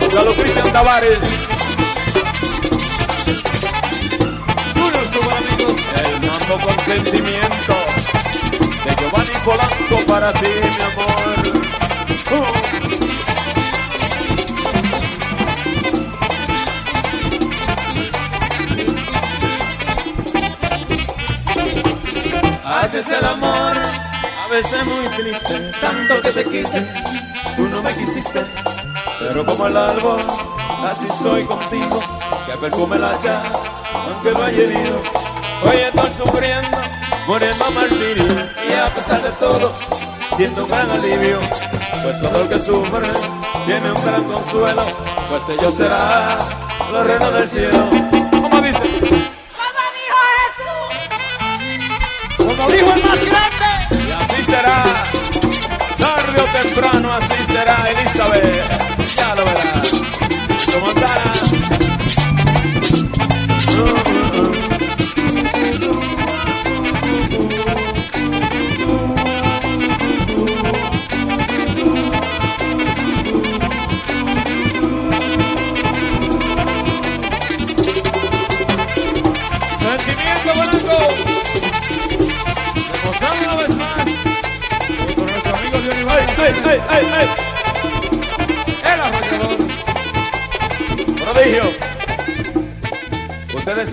Gonzalo 0.00 0.34
Cristian 0.34 0.72
Tavares. 0.72 1.18
Uno 4.74 4.98
su 5.12 5.20
buen 5.22 5.36
amigo, 5.36 5.68
el 6.02 6.14
mambo 6.26 6.58
con 6.58 6.76
sentimiento. 6.80 7.74
De 8.84 8.96
Giovanni 8.96 9.36
Polanco 9.44 9.96
para 10.08 10.32
ti, 10.32 10.50
mi 10.76 10.82
amor. 10.82 11.38
Uh. 12.32 12.44
Haces 22.66 23.06
el 23.06 23.24
amor, 23.24 23.72
a 24.44 24.48
veces 24.50 24.84
muy 24.84 25.06
triste, 25.16 25.72
tanto 25.80 26.20
que 26.22 26.30
te 26.30 26.44
quise, 26.44 26.86
me 27.84 27.94
quisiste. 27.94 28.44
Pero 29.18 29.44
como 29.44 29.66
el 29.66 29.76
árbol, 29.76 30.20
así 30.84 31.06
soy 31.22 31.44
contigo, 31.44 32.00
que 32.46 32.56
perfume 32.56 32.98
la 32.98 33.10
hacha, 33.10 33.42
aunque 34.08 34.32
lo 34.32 34.42
haya 34.42 34.62
herido. 34.62 35.00
Hoy 35.68 35.76
estoy 35.76 36.26
sufriendo, 36.26 36.78
muriendo 37.26 37.64
a 37.64 37.70
martirio, 37.70 38.26
y 38.68 38.72
a 38.72 38.94
pesar 38.94 39.22
de 39.22 39.30
todo, 39.32 39.72
siento 40.36 40.64
un 40.64 40.70
gran 40.70 40.90
alivio, 40.90 41.38
pues 42.02 42.20
todo 42.20 42.42
el 42.42 42.48
que 42.48 42.58
sufre 42.58 43.08
tiene 43.66 43.92
un 43.92 44.04
gran 44.04 44.24
consuelo, 44.24 44.82
pues 45.28 45.42
ellos 45.48 45.74
será 45.74 46.38
los 46.90 47.06
reinos 47.06 47.32
del 47.32 47.48
cielo. 47.48 48.13
yeah. 58.52 58.83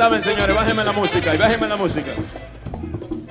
Saben, 0.01 0.23
señores, 0.23 0.55
bájenme 0.55 0.83
la 0.83 0.93
música 0.93 1.35
y 1.35 1.37
bájenme 1.37 1.67
la 1.67 1.75
música. 1.75 2.09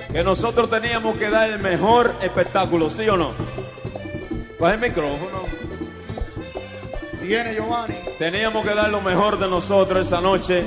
Que 0.09 0.23
nosotros 0.23 0.69
teníamos 0.69 1.17
que 1.17 1.29
dar 1.29 1.49
el 1.49 1.59
mejor 1.59 2.15
espectáculo, 2.21 2.89
¿sí 2.89 3.09
o 3.09 3.17
no? 3.17 3.33
Baja 4.57 4.75
el 4.75 4.79
micrófono. 4.79 5.41
Viene 7.21 7.55
Giovanni. 7.55 7.95
Teníamos 8.17 8.65
que 8.65 8.73
dar 8.73 8.89
lo 8.89 9.01
mejor 9.01 9.37
de 9.37 9.49
nosotros 9.49 10.07
esa 10.07 10.21
noche 10.21 10.63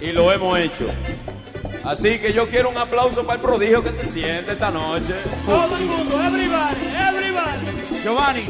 y 0.00 0.12
lo 0.12 0.30
hemos 0.30 0.56
hecho. 0.60 0.86
Así 1.82 2.20
que 2.20 2.32
yo 2.32 2.46
quiero 2.48 2.70
un 2.70 2.78
aplauso 2.78 3.26
para 3.26 3.40
el 3.40 3.44
prodigio 3.44 3.82
que 3.82 3.90
se 3.90 4.06
siente 4.06 4.52
esta 4.52 4.70
noche. 4.70 5.12
Todo 5.44 5.76
el 5.76 5.84
mundo, 5.86 6.22
everybody, 6.22 6.86
everybody. 7.08 8.00
Giovanni. 8.04 8.46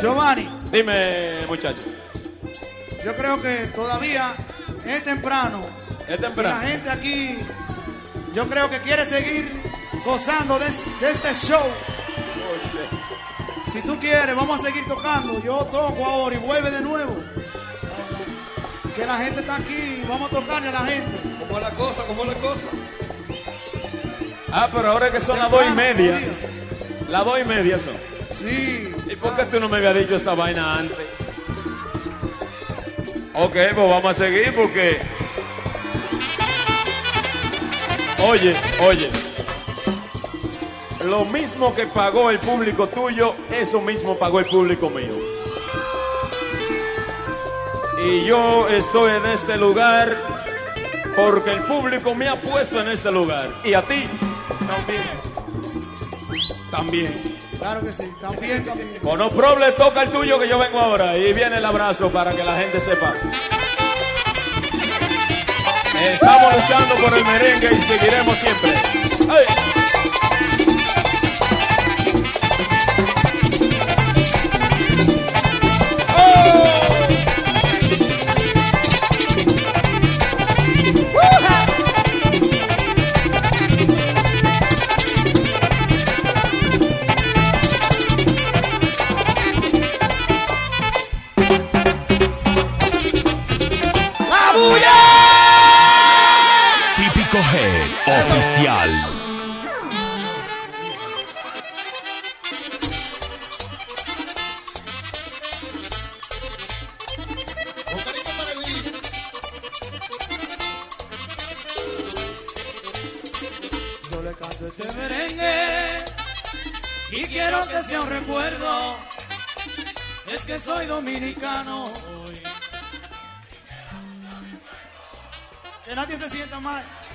Giovanni, 0.00 0.48
Dime, 0.72 1.46
muchacho. 1.46 1.84
yo 3.04 3.14
creo 3.14 3.40
que 3.40 3.68
todavía 3.72 4.34
es 4.90 5.04
temprano. 5.04 5.60
Es 6.08 6.18
Y 6.18 6.22
la 6.22 6.28
temprano. 6.28 6.60
gente 6.66 6.90
aquí, 6.90 7.38
yo 8.32 8.48
creo 8.48 8.68
que 8.70 8.78
quiere 8.80 9.06
seguir 9.06 9.62
gozando 10.04 10.58
de, 10.58 10.66
de 11.00 11.10
este 11.10 11.34
show. 11.34 11.62
Si 13.72 13.80
tú 13.82 13.98
quieres, 14.00 14.34
vamos 14.34 14.60
a 14.60 14.64
seguir 14.64 14.84
tocando. 14.86 15.40
Yo 15.42 15.58
toco 15.66 16.04
ahora 16.04 16.34
y 16.34 16.38
vuelve 16.38 16.70
de 16.70 16.80
nuevo. 16.80 17.16
Que 18.96 19.06
la 19.06 19.16
gente 19.18 19.40
está 19.40 19.56
aquí, 19.56 20.02
vamos 20.08 20.32
a 20.32 20.34
tocarle 20.36 20.68
a 20.68 20.72
la 20.72 20.80
gente. 20.80 21.16
¿Cómo 21.38 21.56
es 21.58 21.62
la 21.62 21.70
cosa? 21.70 22.02
¿Cómo 22.06 22.22
es 22.24 22.28
la 22.28 22.34
cosa? 22.34 22.66
Ah, 24.52 24.68
pero 24.72 24.88
ahora 24.90 25.12
que 25.12 25.20
son 25.20 25.38
las 25.38 25.50
dos 25.50 25.62
y 25.64 25.70
media. 25.74 26.20
Las 27.08 27.24
dos 27.24 27.38
y 27.40 27.44
media 27.44 27.78
son. 27.78 27.94
Sí. 28.30 28.92
¿Y 29.08 29.16
por 29.16 29.36
qué 29.36 29.44
tú 29.44 29.60
no 29.60 29.68
me 29.68 29.76
habías 29.76 29.94
dicho 29.94 30.16
esa 30.16 30.34
vaina 30.34 30.78
antes? 30.78 30.96
Ok, 33.34 33.52
pues 33.52 33.76
vamos 33.76 34.04
a 34.04 34.14
seguir 34.14 34.52
porque. 34.54 34.98
Oye, 38.28 38.54
oye. 38.80 39.10
Lo 41.04 41.24
mismo 41.24 41.74
que 41.74 41.86
pagó 41.86 42.30
el 42.30 42.38
público 42.38 42.86
tuyo, 42.88 43.34
eso 43.50 43.80
mismo 43.80 44.16
pagó 44.18 44.40
el 44.40 44.46
público 44.46 44.90
mío. 44.90 45.14
Y 48.04 48.24
yo 48.24 48.66
estoy 48.68 49.12
en 49.12 49.26
este 49.26 49.58
lugar 49.58 50.16
Porque 51.16 51.52
el 51.52 51.60
público 51.64 52.14
me 52.14 52.28
ha 52.28 52.40
puesto 52.40 52.80
en 52.80 52.88
este 52.88 53.10
lugar. 53.10 53.50
Y 53.64 53.74
a 53.74 53.82
ti 53.82 54.04
también. 54.66 55.02
También. 56.70 57.29
Claro 57.60 57.82
que 57.82 57.92
sí, 57.92 58.10
también, 58.18 58.64
también. 58.64 58.98
Con 59.02 59.18
no 59.18 59.30
problem, 59.30 59.74
toca 59.76 60.02
el 60.02 60.10
tuyo 60.10 60.38
que 60.38 60.48
yo 60.48 60.58
vengo 60.58 60.78
ahora. 60.78 61.14
Y 61.18 61.30
viene 61.34 61.58
el 61.58 61.64
abrazo 61.64 62.08
para 62.08 62.32
que 62.32 62.42
la 62.42 62.56
gente 62.56 62.80
sepa. 62.80 63.12
Estamos 66.02 66.56
luchando 66.56 66.94
por 66.96 67.18
el 67.18 67.24
merengue 67.24 67.68
y 67.70 67.82
seguiremos 67.82 68.34
siempre. 68.36 68.74
¡Ay! 69.28 70.29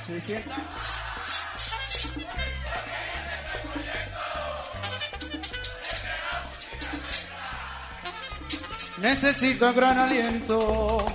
Se 0.05 0.21
sienta. 0.21 0.55
Necesito 9.01 9.73
gran 9.73 9.97
aliento. 9.97 11.05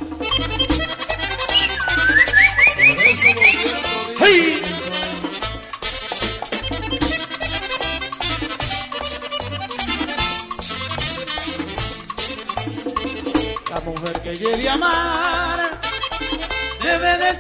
La 13.70 13.80
mujer 13.82 14.20
que 14.22 14.36
llegue 14.36 14.68
a 14.68 14.74
amar 14.74 15.30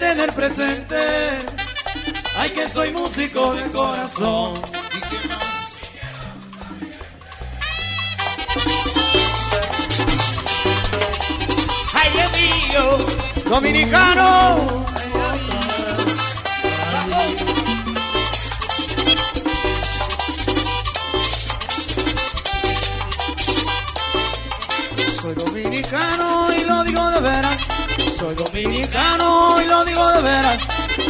tener 0.00 0.32
presente. 0.32 0.98
Ay, 2.36 2.50
que 2.50 2.66
soy 2.66 2.90
músico 2.90 3.54
de 3.54 3.70
corazón. 3.70 4.54
Ay, 11.94 12.10
mío, 12.40 12.98
dominicano. 13.46 14.79
Dominicano 28.52 29.54
y 29.62 29.68
lo 29.68 29.84
digo 29.84 30.12
de 30.12 30.22
veras. 30.22 30.66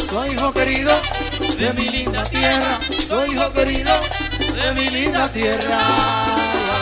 Soy 0.09 0.29
hijo 0.29 0.53
querido 0.53 0.91
de 1.57 1.73
mi 1.73 1.89
linda 1.89 2.23
tierra. 2.23 2.79
Soy 3.07 3.31
hijo 3.31 3.51
querido 3.53 3.93
de 4.55 4.73
mi 4.73 4.89
linda 4.89 5.27
tierra. 5.29 5.77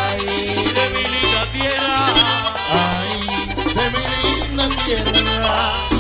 Ay, 0.10 0.26
de 0.26 0.86
mi 0.94 1.04
linda 1.16 1.46
tierra. 1.54 2.08
Ay, 2.72 3.20
de 3.74 3.86
mi 3.92 4.48
linda 4.48 4.70
tierra. 4.86 5.99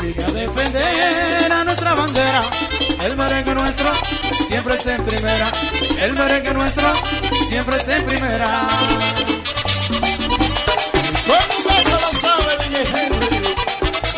Vine 0.00 0.24
a 0.24 0.32
defender 0.32 1.52
a 1.52 1.64
nuestra 1.64 1.94
bandera. 1.94 2.42
El 3.02 3.16
merengue 3.16 3.54
nuestro 3.54 3.92
siempre 4.48 4.74
está 4.74 4.94
en 4.94 5.04
primera, 5.04 5.50
el 6.00 6.12
merengue 6.14 6.54
nuestro 6.54 6.92
siempre 7.48 7.76
está 7.76 7.96
en 7.96 8.04
primera. 8.04 8.66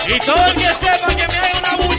Y 0.08 0.18
todo 0.20 0.46
el 0.46 0.54
que 0.54 0.60
sepa 0.60 1.14
que 1.16 1.26
me 1.26 1.36
haga 1.36 1.58
una 1.58 1.76
bullita, 1.76 1.95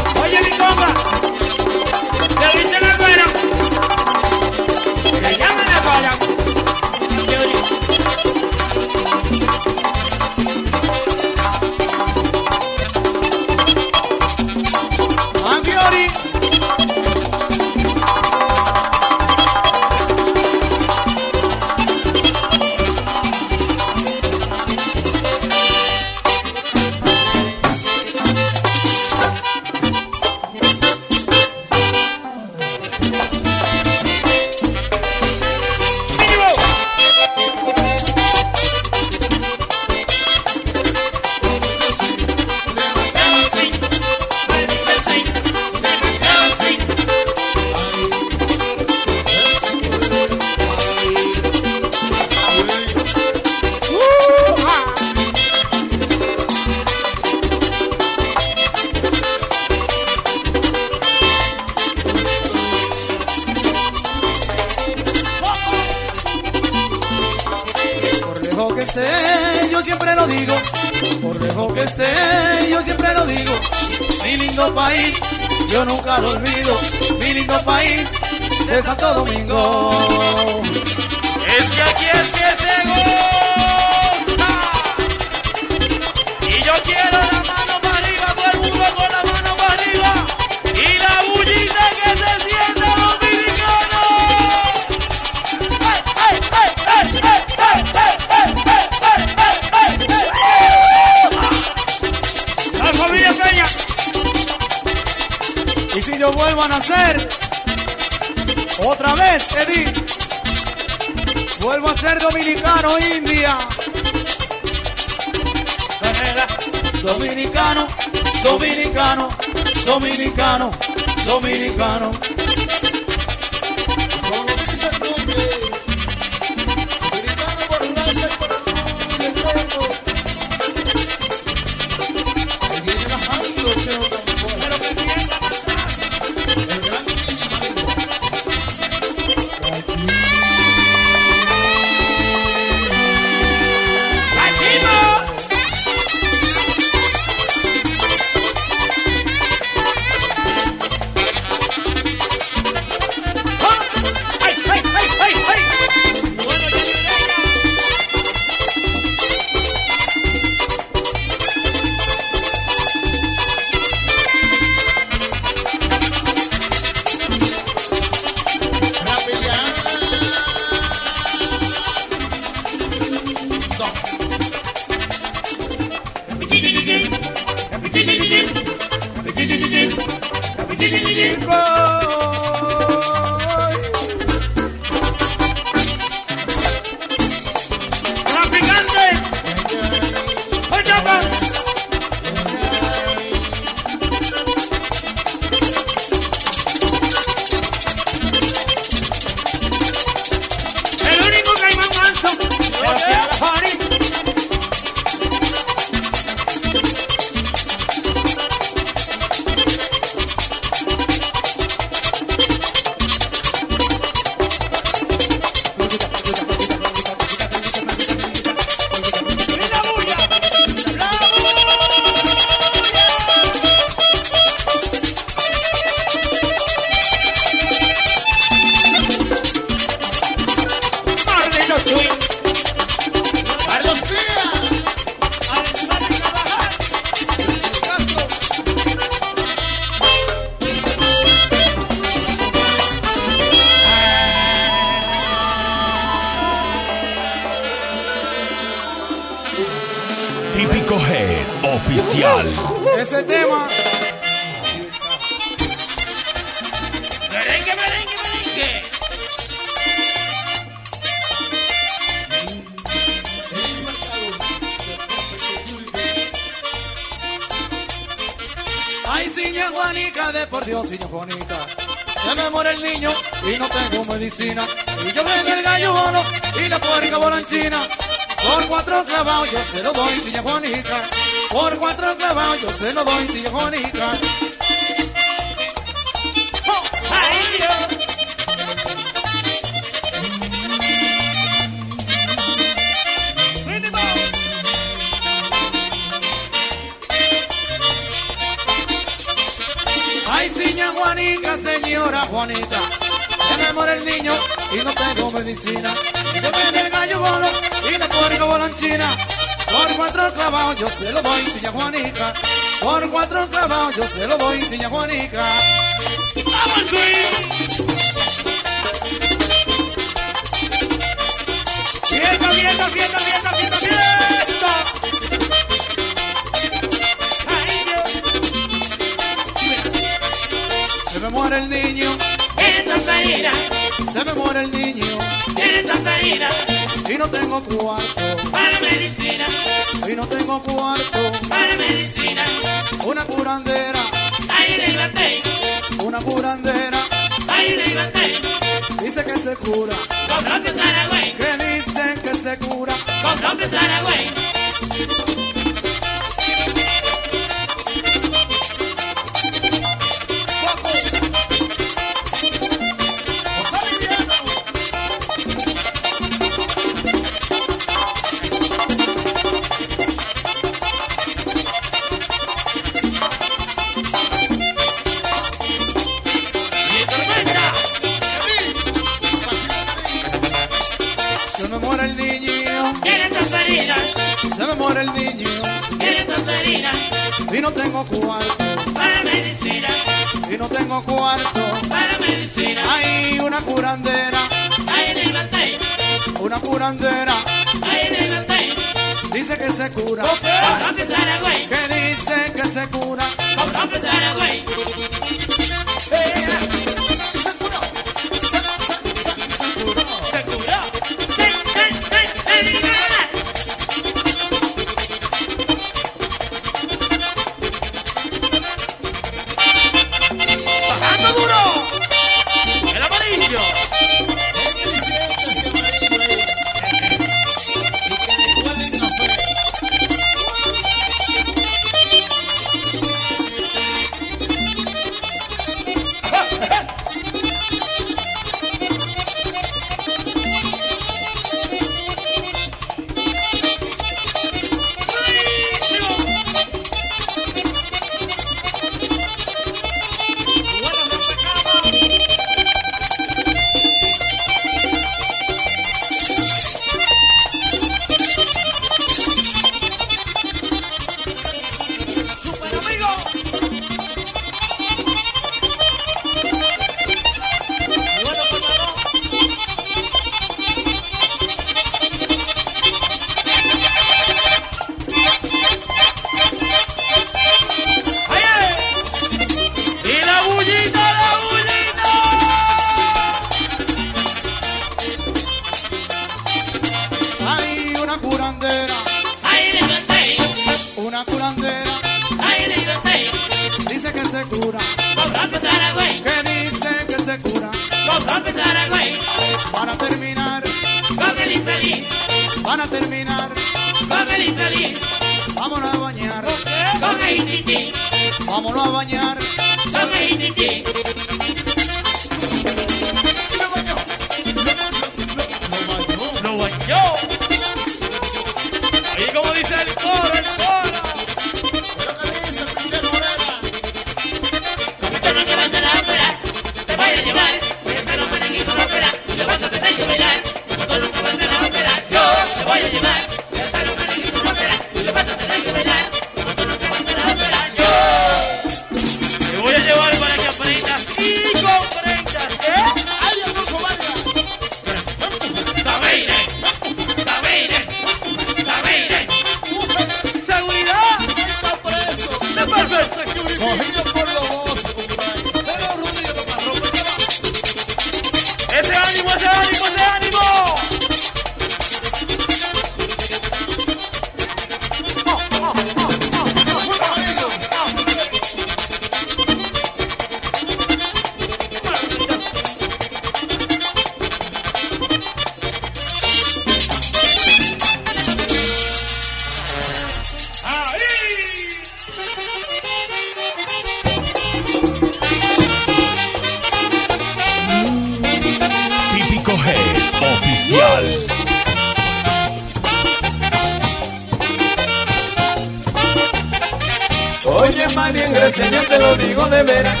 Gracia, 598.56 598.70
yo 598.70 598.88
te 598.88 598.98
lo 598.98 599.16
digo 599.16 599.44
de 599.48 599.62
veras. 599.64 600.00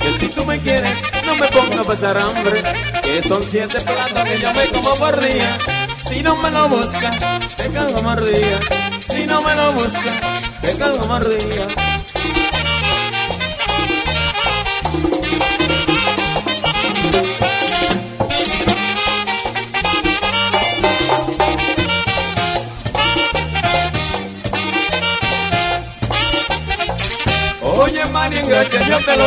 Que 0.00 0.12
si 0.12 0.28
tú 0.28 0.44
me 0.44 0.58
quieres, 0.58 0.98
no 1.24 1.34
me 1.36 1.46
pongas 1.48 1.78
a 1.78 1.84
pasar 1.84 2.18
hambre. 2.18 2.62
Que 3.02 3.22
son 3.22 3.42
siete 3.42 3.80
platos 3.80 4.22
que 4.24 4.38
yo 4.38 4.52
me 4.52 4.66
como 4.66 4.94
por 4.96 5.20
día. 5.20 5.58
Si 6.06 6.22
no 6.22 6.36
me 6.36 6.50
lo 6.50 6.68
buscas, 6.68 7.18
te 7.56 7.70
calgo 7.70 8.02
mordida. 8.02 8.60
Si 9.08 9.26
no 9.26 9.40
me 9.40 9.54
lo 9.54 9.72
buscas, 9.72 10.60
te 10.60 10.76
calgo 10.76 11.06
mordida. 11.06 11.66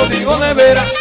Digo 0.09 0.37
de 0.37 0.53
veras. 0.53 0.91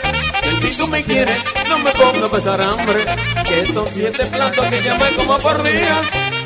Que 0.43 0.71
si 0.71 0.79
tú 0.79 0.89
me 0.89 1.03
quieres, 1.03 1.39
no 1.69 1.79
me 1.79 1.91
pongas 1.93 2.23
a 2.23 2.31
pasar 2.31 2.61
hambre. 2.61 3.05
Que 3.45 3.67
son 3.67 3.87
siete 3.87 4.27
platos 4.27 4.67
que 4.67 4.83
yo 4.83 4.97
me 4.97 5.11
como 5.17 5.39
por 5.39 5.63
día. 5.63 6.01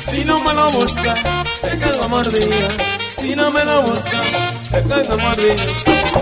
Si 0.09 0.25
no 0.25 0.39
me 0.41 0.53
lo 0.53 0.69
buscas, 0.69 1.21
te 1.61 1.77
caigo 1.77 2.09
mordida. 2.09 2.67
Si 3.17 3.35
no 3.35 3.49
me 3.51 3.63
lo 3.63 3.81
buscas, 3.83 4.27
te 4.71 4.83
caigo 4.83 5.17
mordida. 5.17 6.20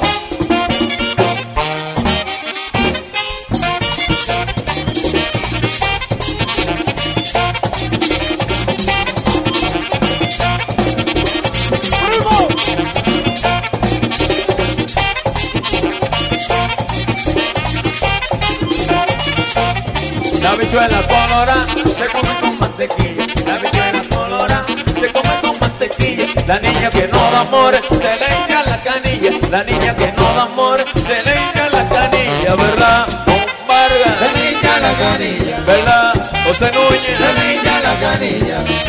La 20.72 20.86
bichuela 20.86 21.08
colorada 21.08 21.66
se 21.98 22.08
come 22.10 22.40
con 22.42 22.60
mantequilla. 22.60 23.26
La 23.44 23.58
bichuela 23.58 24.02
colorada 24.14 24.66
se 25.00 25.12
come 25.12 25.42
con 25.42 25.58
mantequilla. 25.60 26.26
La 26.46 26.60
niña 26.60 26.90
que 26.92 27.08
no 27.08 27.32
da 27.32 27.40
amor 27.40 27.74
se 27.74 27.98
le 27.98 28.28
hincha 28.38 28.64
la 28.68 28.84
canilla. 28.84 29.32
La 29.50 29.64
niña 29.64 29.96
que 29.96 30.12
no 30.12 30.24
da 30.36 30.44
amor 30.44 30.86
se 30.94 31.24
le 31.24 31.36
hincha 31.42 31.70
la 31.72 31.90
canilla, 31.90 32.56
¿verdad? 32.56 33.08
Don 33.26 33.46
Vargas, 33.68 34.20
Se 34.20 34.40
me 34.40 34.52
hincha 34.52 34.80
la 34.80 34.94
canilla. 34.94 35.58
¿verdad? 35.66 36.32
José 36.46 36.72
Núñez, 36.72 37.18
Se 37.18 37.34
me 37.34 37.54
hincha 37.56 37.80
la 37.82 38.00
canilla. 38.00 38.89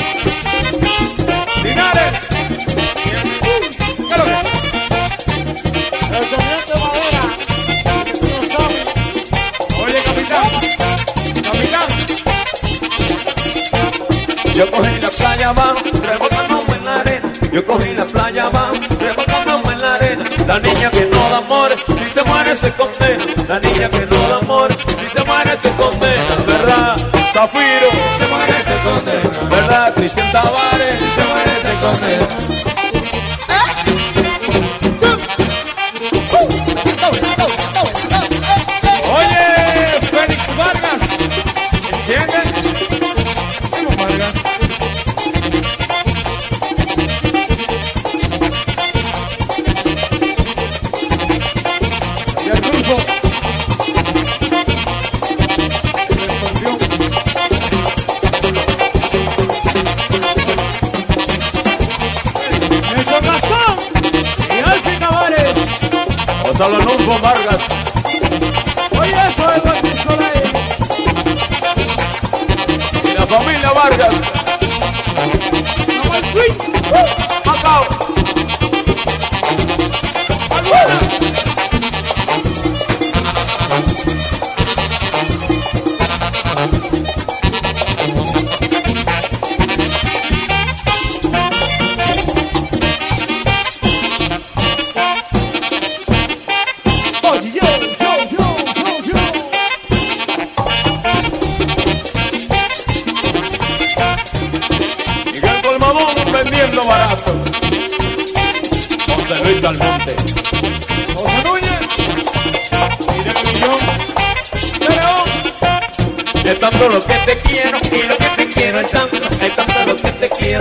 Yo 14.60 14.70
cogí 14.70 15.00
la 15.00 15.08
playa 15.08 15.48
abajo, 15.48 15.76
rebotándome 16.06 16.76
en 16.76 16.84
la 16.84 16.94
arena. 16.96 17.32
Yo 17.50 17.64
cogí 17.64 17.94
la 17.94 18.04
playa 18.04 18.44
abajo, 18.44 18.74
rebotándome 19.00 19.72
en 19.72 19.80
la 19.80 19.94
arena. 19.94 20.24
La 20.46 20.60
niña 20.60 20.90
que 20.90 21.06
no 21.06 21.30
da 21.30 21.38
amor, 21.38 21.70
si 21.86 22.10
se 22.10 22.22
muere 22.24 22.54
se 22.54 22.70
condena. 22.72 23.24
La 23.48 23.58
niña 23.58 23.88
que 23.88 24.04
no 24.04 24.28
da 24.28 24.36
amor, 24.36 24.70
si 25.00 25.08
se 25.08 25.24
muere 25.24 25.56
se 25.62 25.70
condena. 25.70 26.34
¿Verdad, 26.46 26.96
Zafiro? 27.32 27.88
si 28.12 28.22
Se 28.22 28.28
muere 28.28 28.52
se 28.60 28.76
condena. 28.84 29.48
¿Verdad, 29.48 29.94
Cristian 29.94 30.30
Tavares? 30.30 30.79
Vargas. 67.18 67.79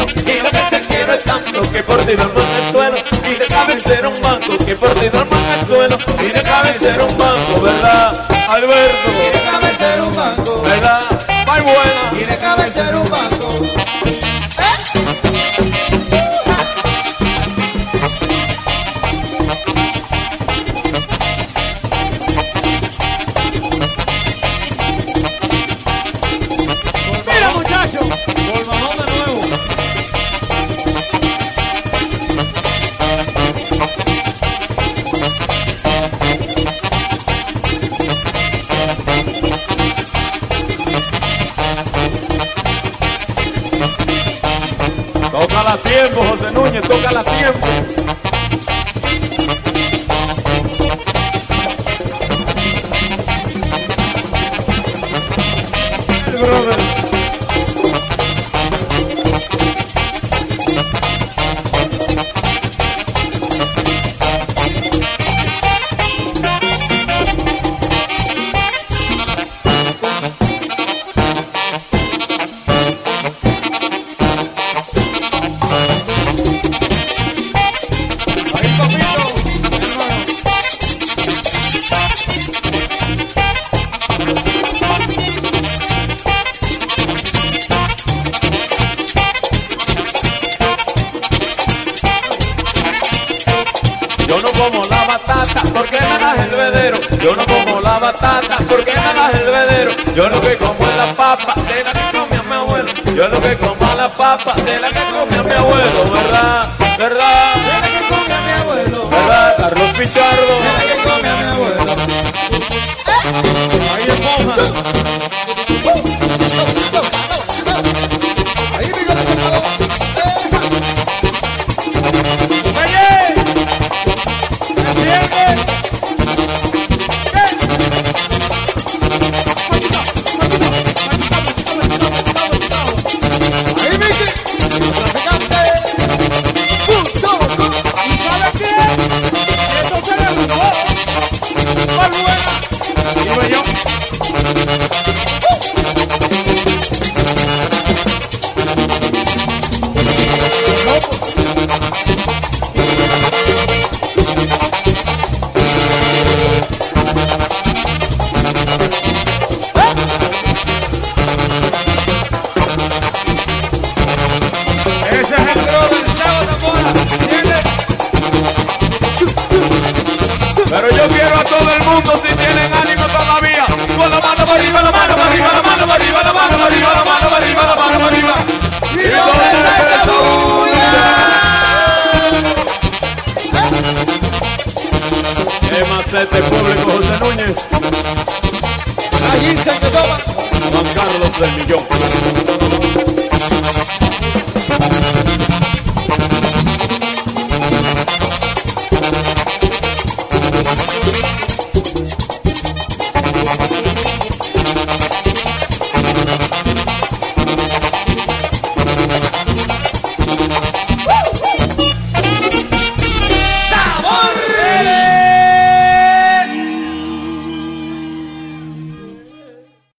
y 0.04 0.42
lo 0.42 0.50
que 0.50 0.78
te 0.78 0.82
quiero 0.88 1.14
es 1.14 1.24
tanto 1.24 1.62
que 1.72 1.84
por 1.84 1.98
ti 2.06 2.14
duermo 2.14 2.40
en 2.40 2.66
el 2.66 2.72
suelo, 2.72 2.98
y 3.26 3.40
de 3.40 3.48
cabecera 3.48 4.10
un 4.10 4.22
banco, 4.22 4.58
que 4.66 4.76
por 4.76 4.90
ti 4.92 5.10
duermo 5.10 5.36
en 5.36 5.60
el 5.60 5.66
suelo, 5.68 5.98
y 6.20 6.32
de 6.32 6.44
cabecera 6.44 7.04
un 7.04 7.18
banco, 7.18 7.62
¿verdad? 7.62 8.28
Alberto. 8.50 9.39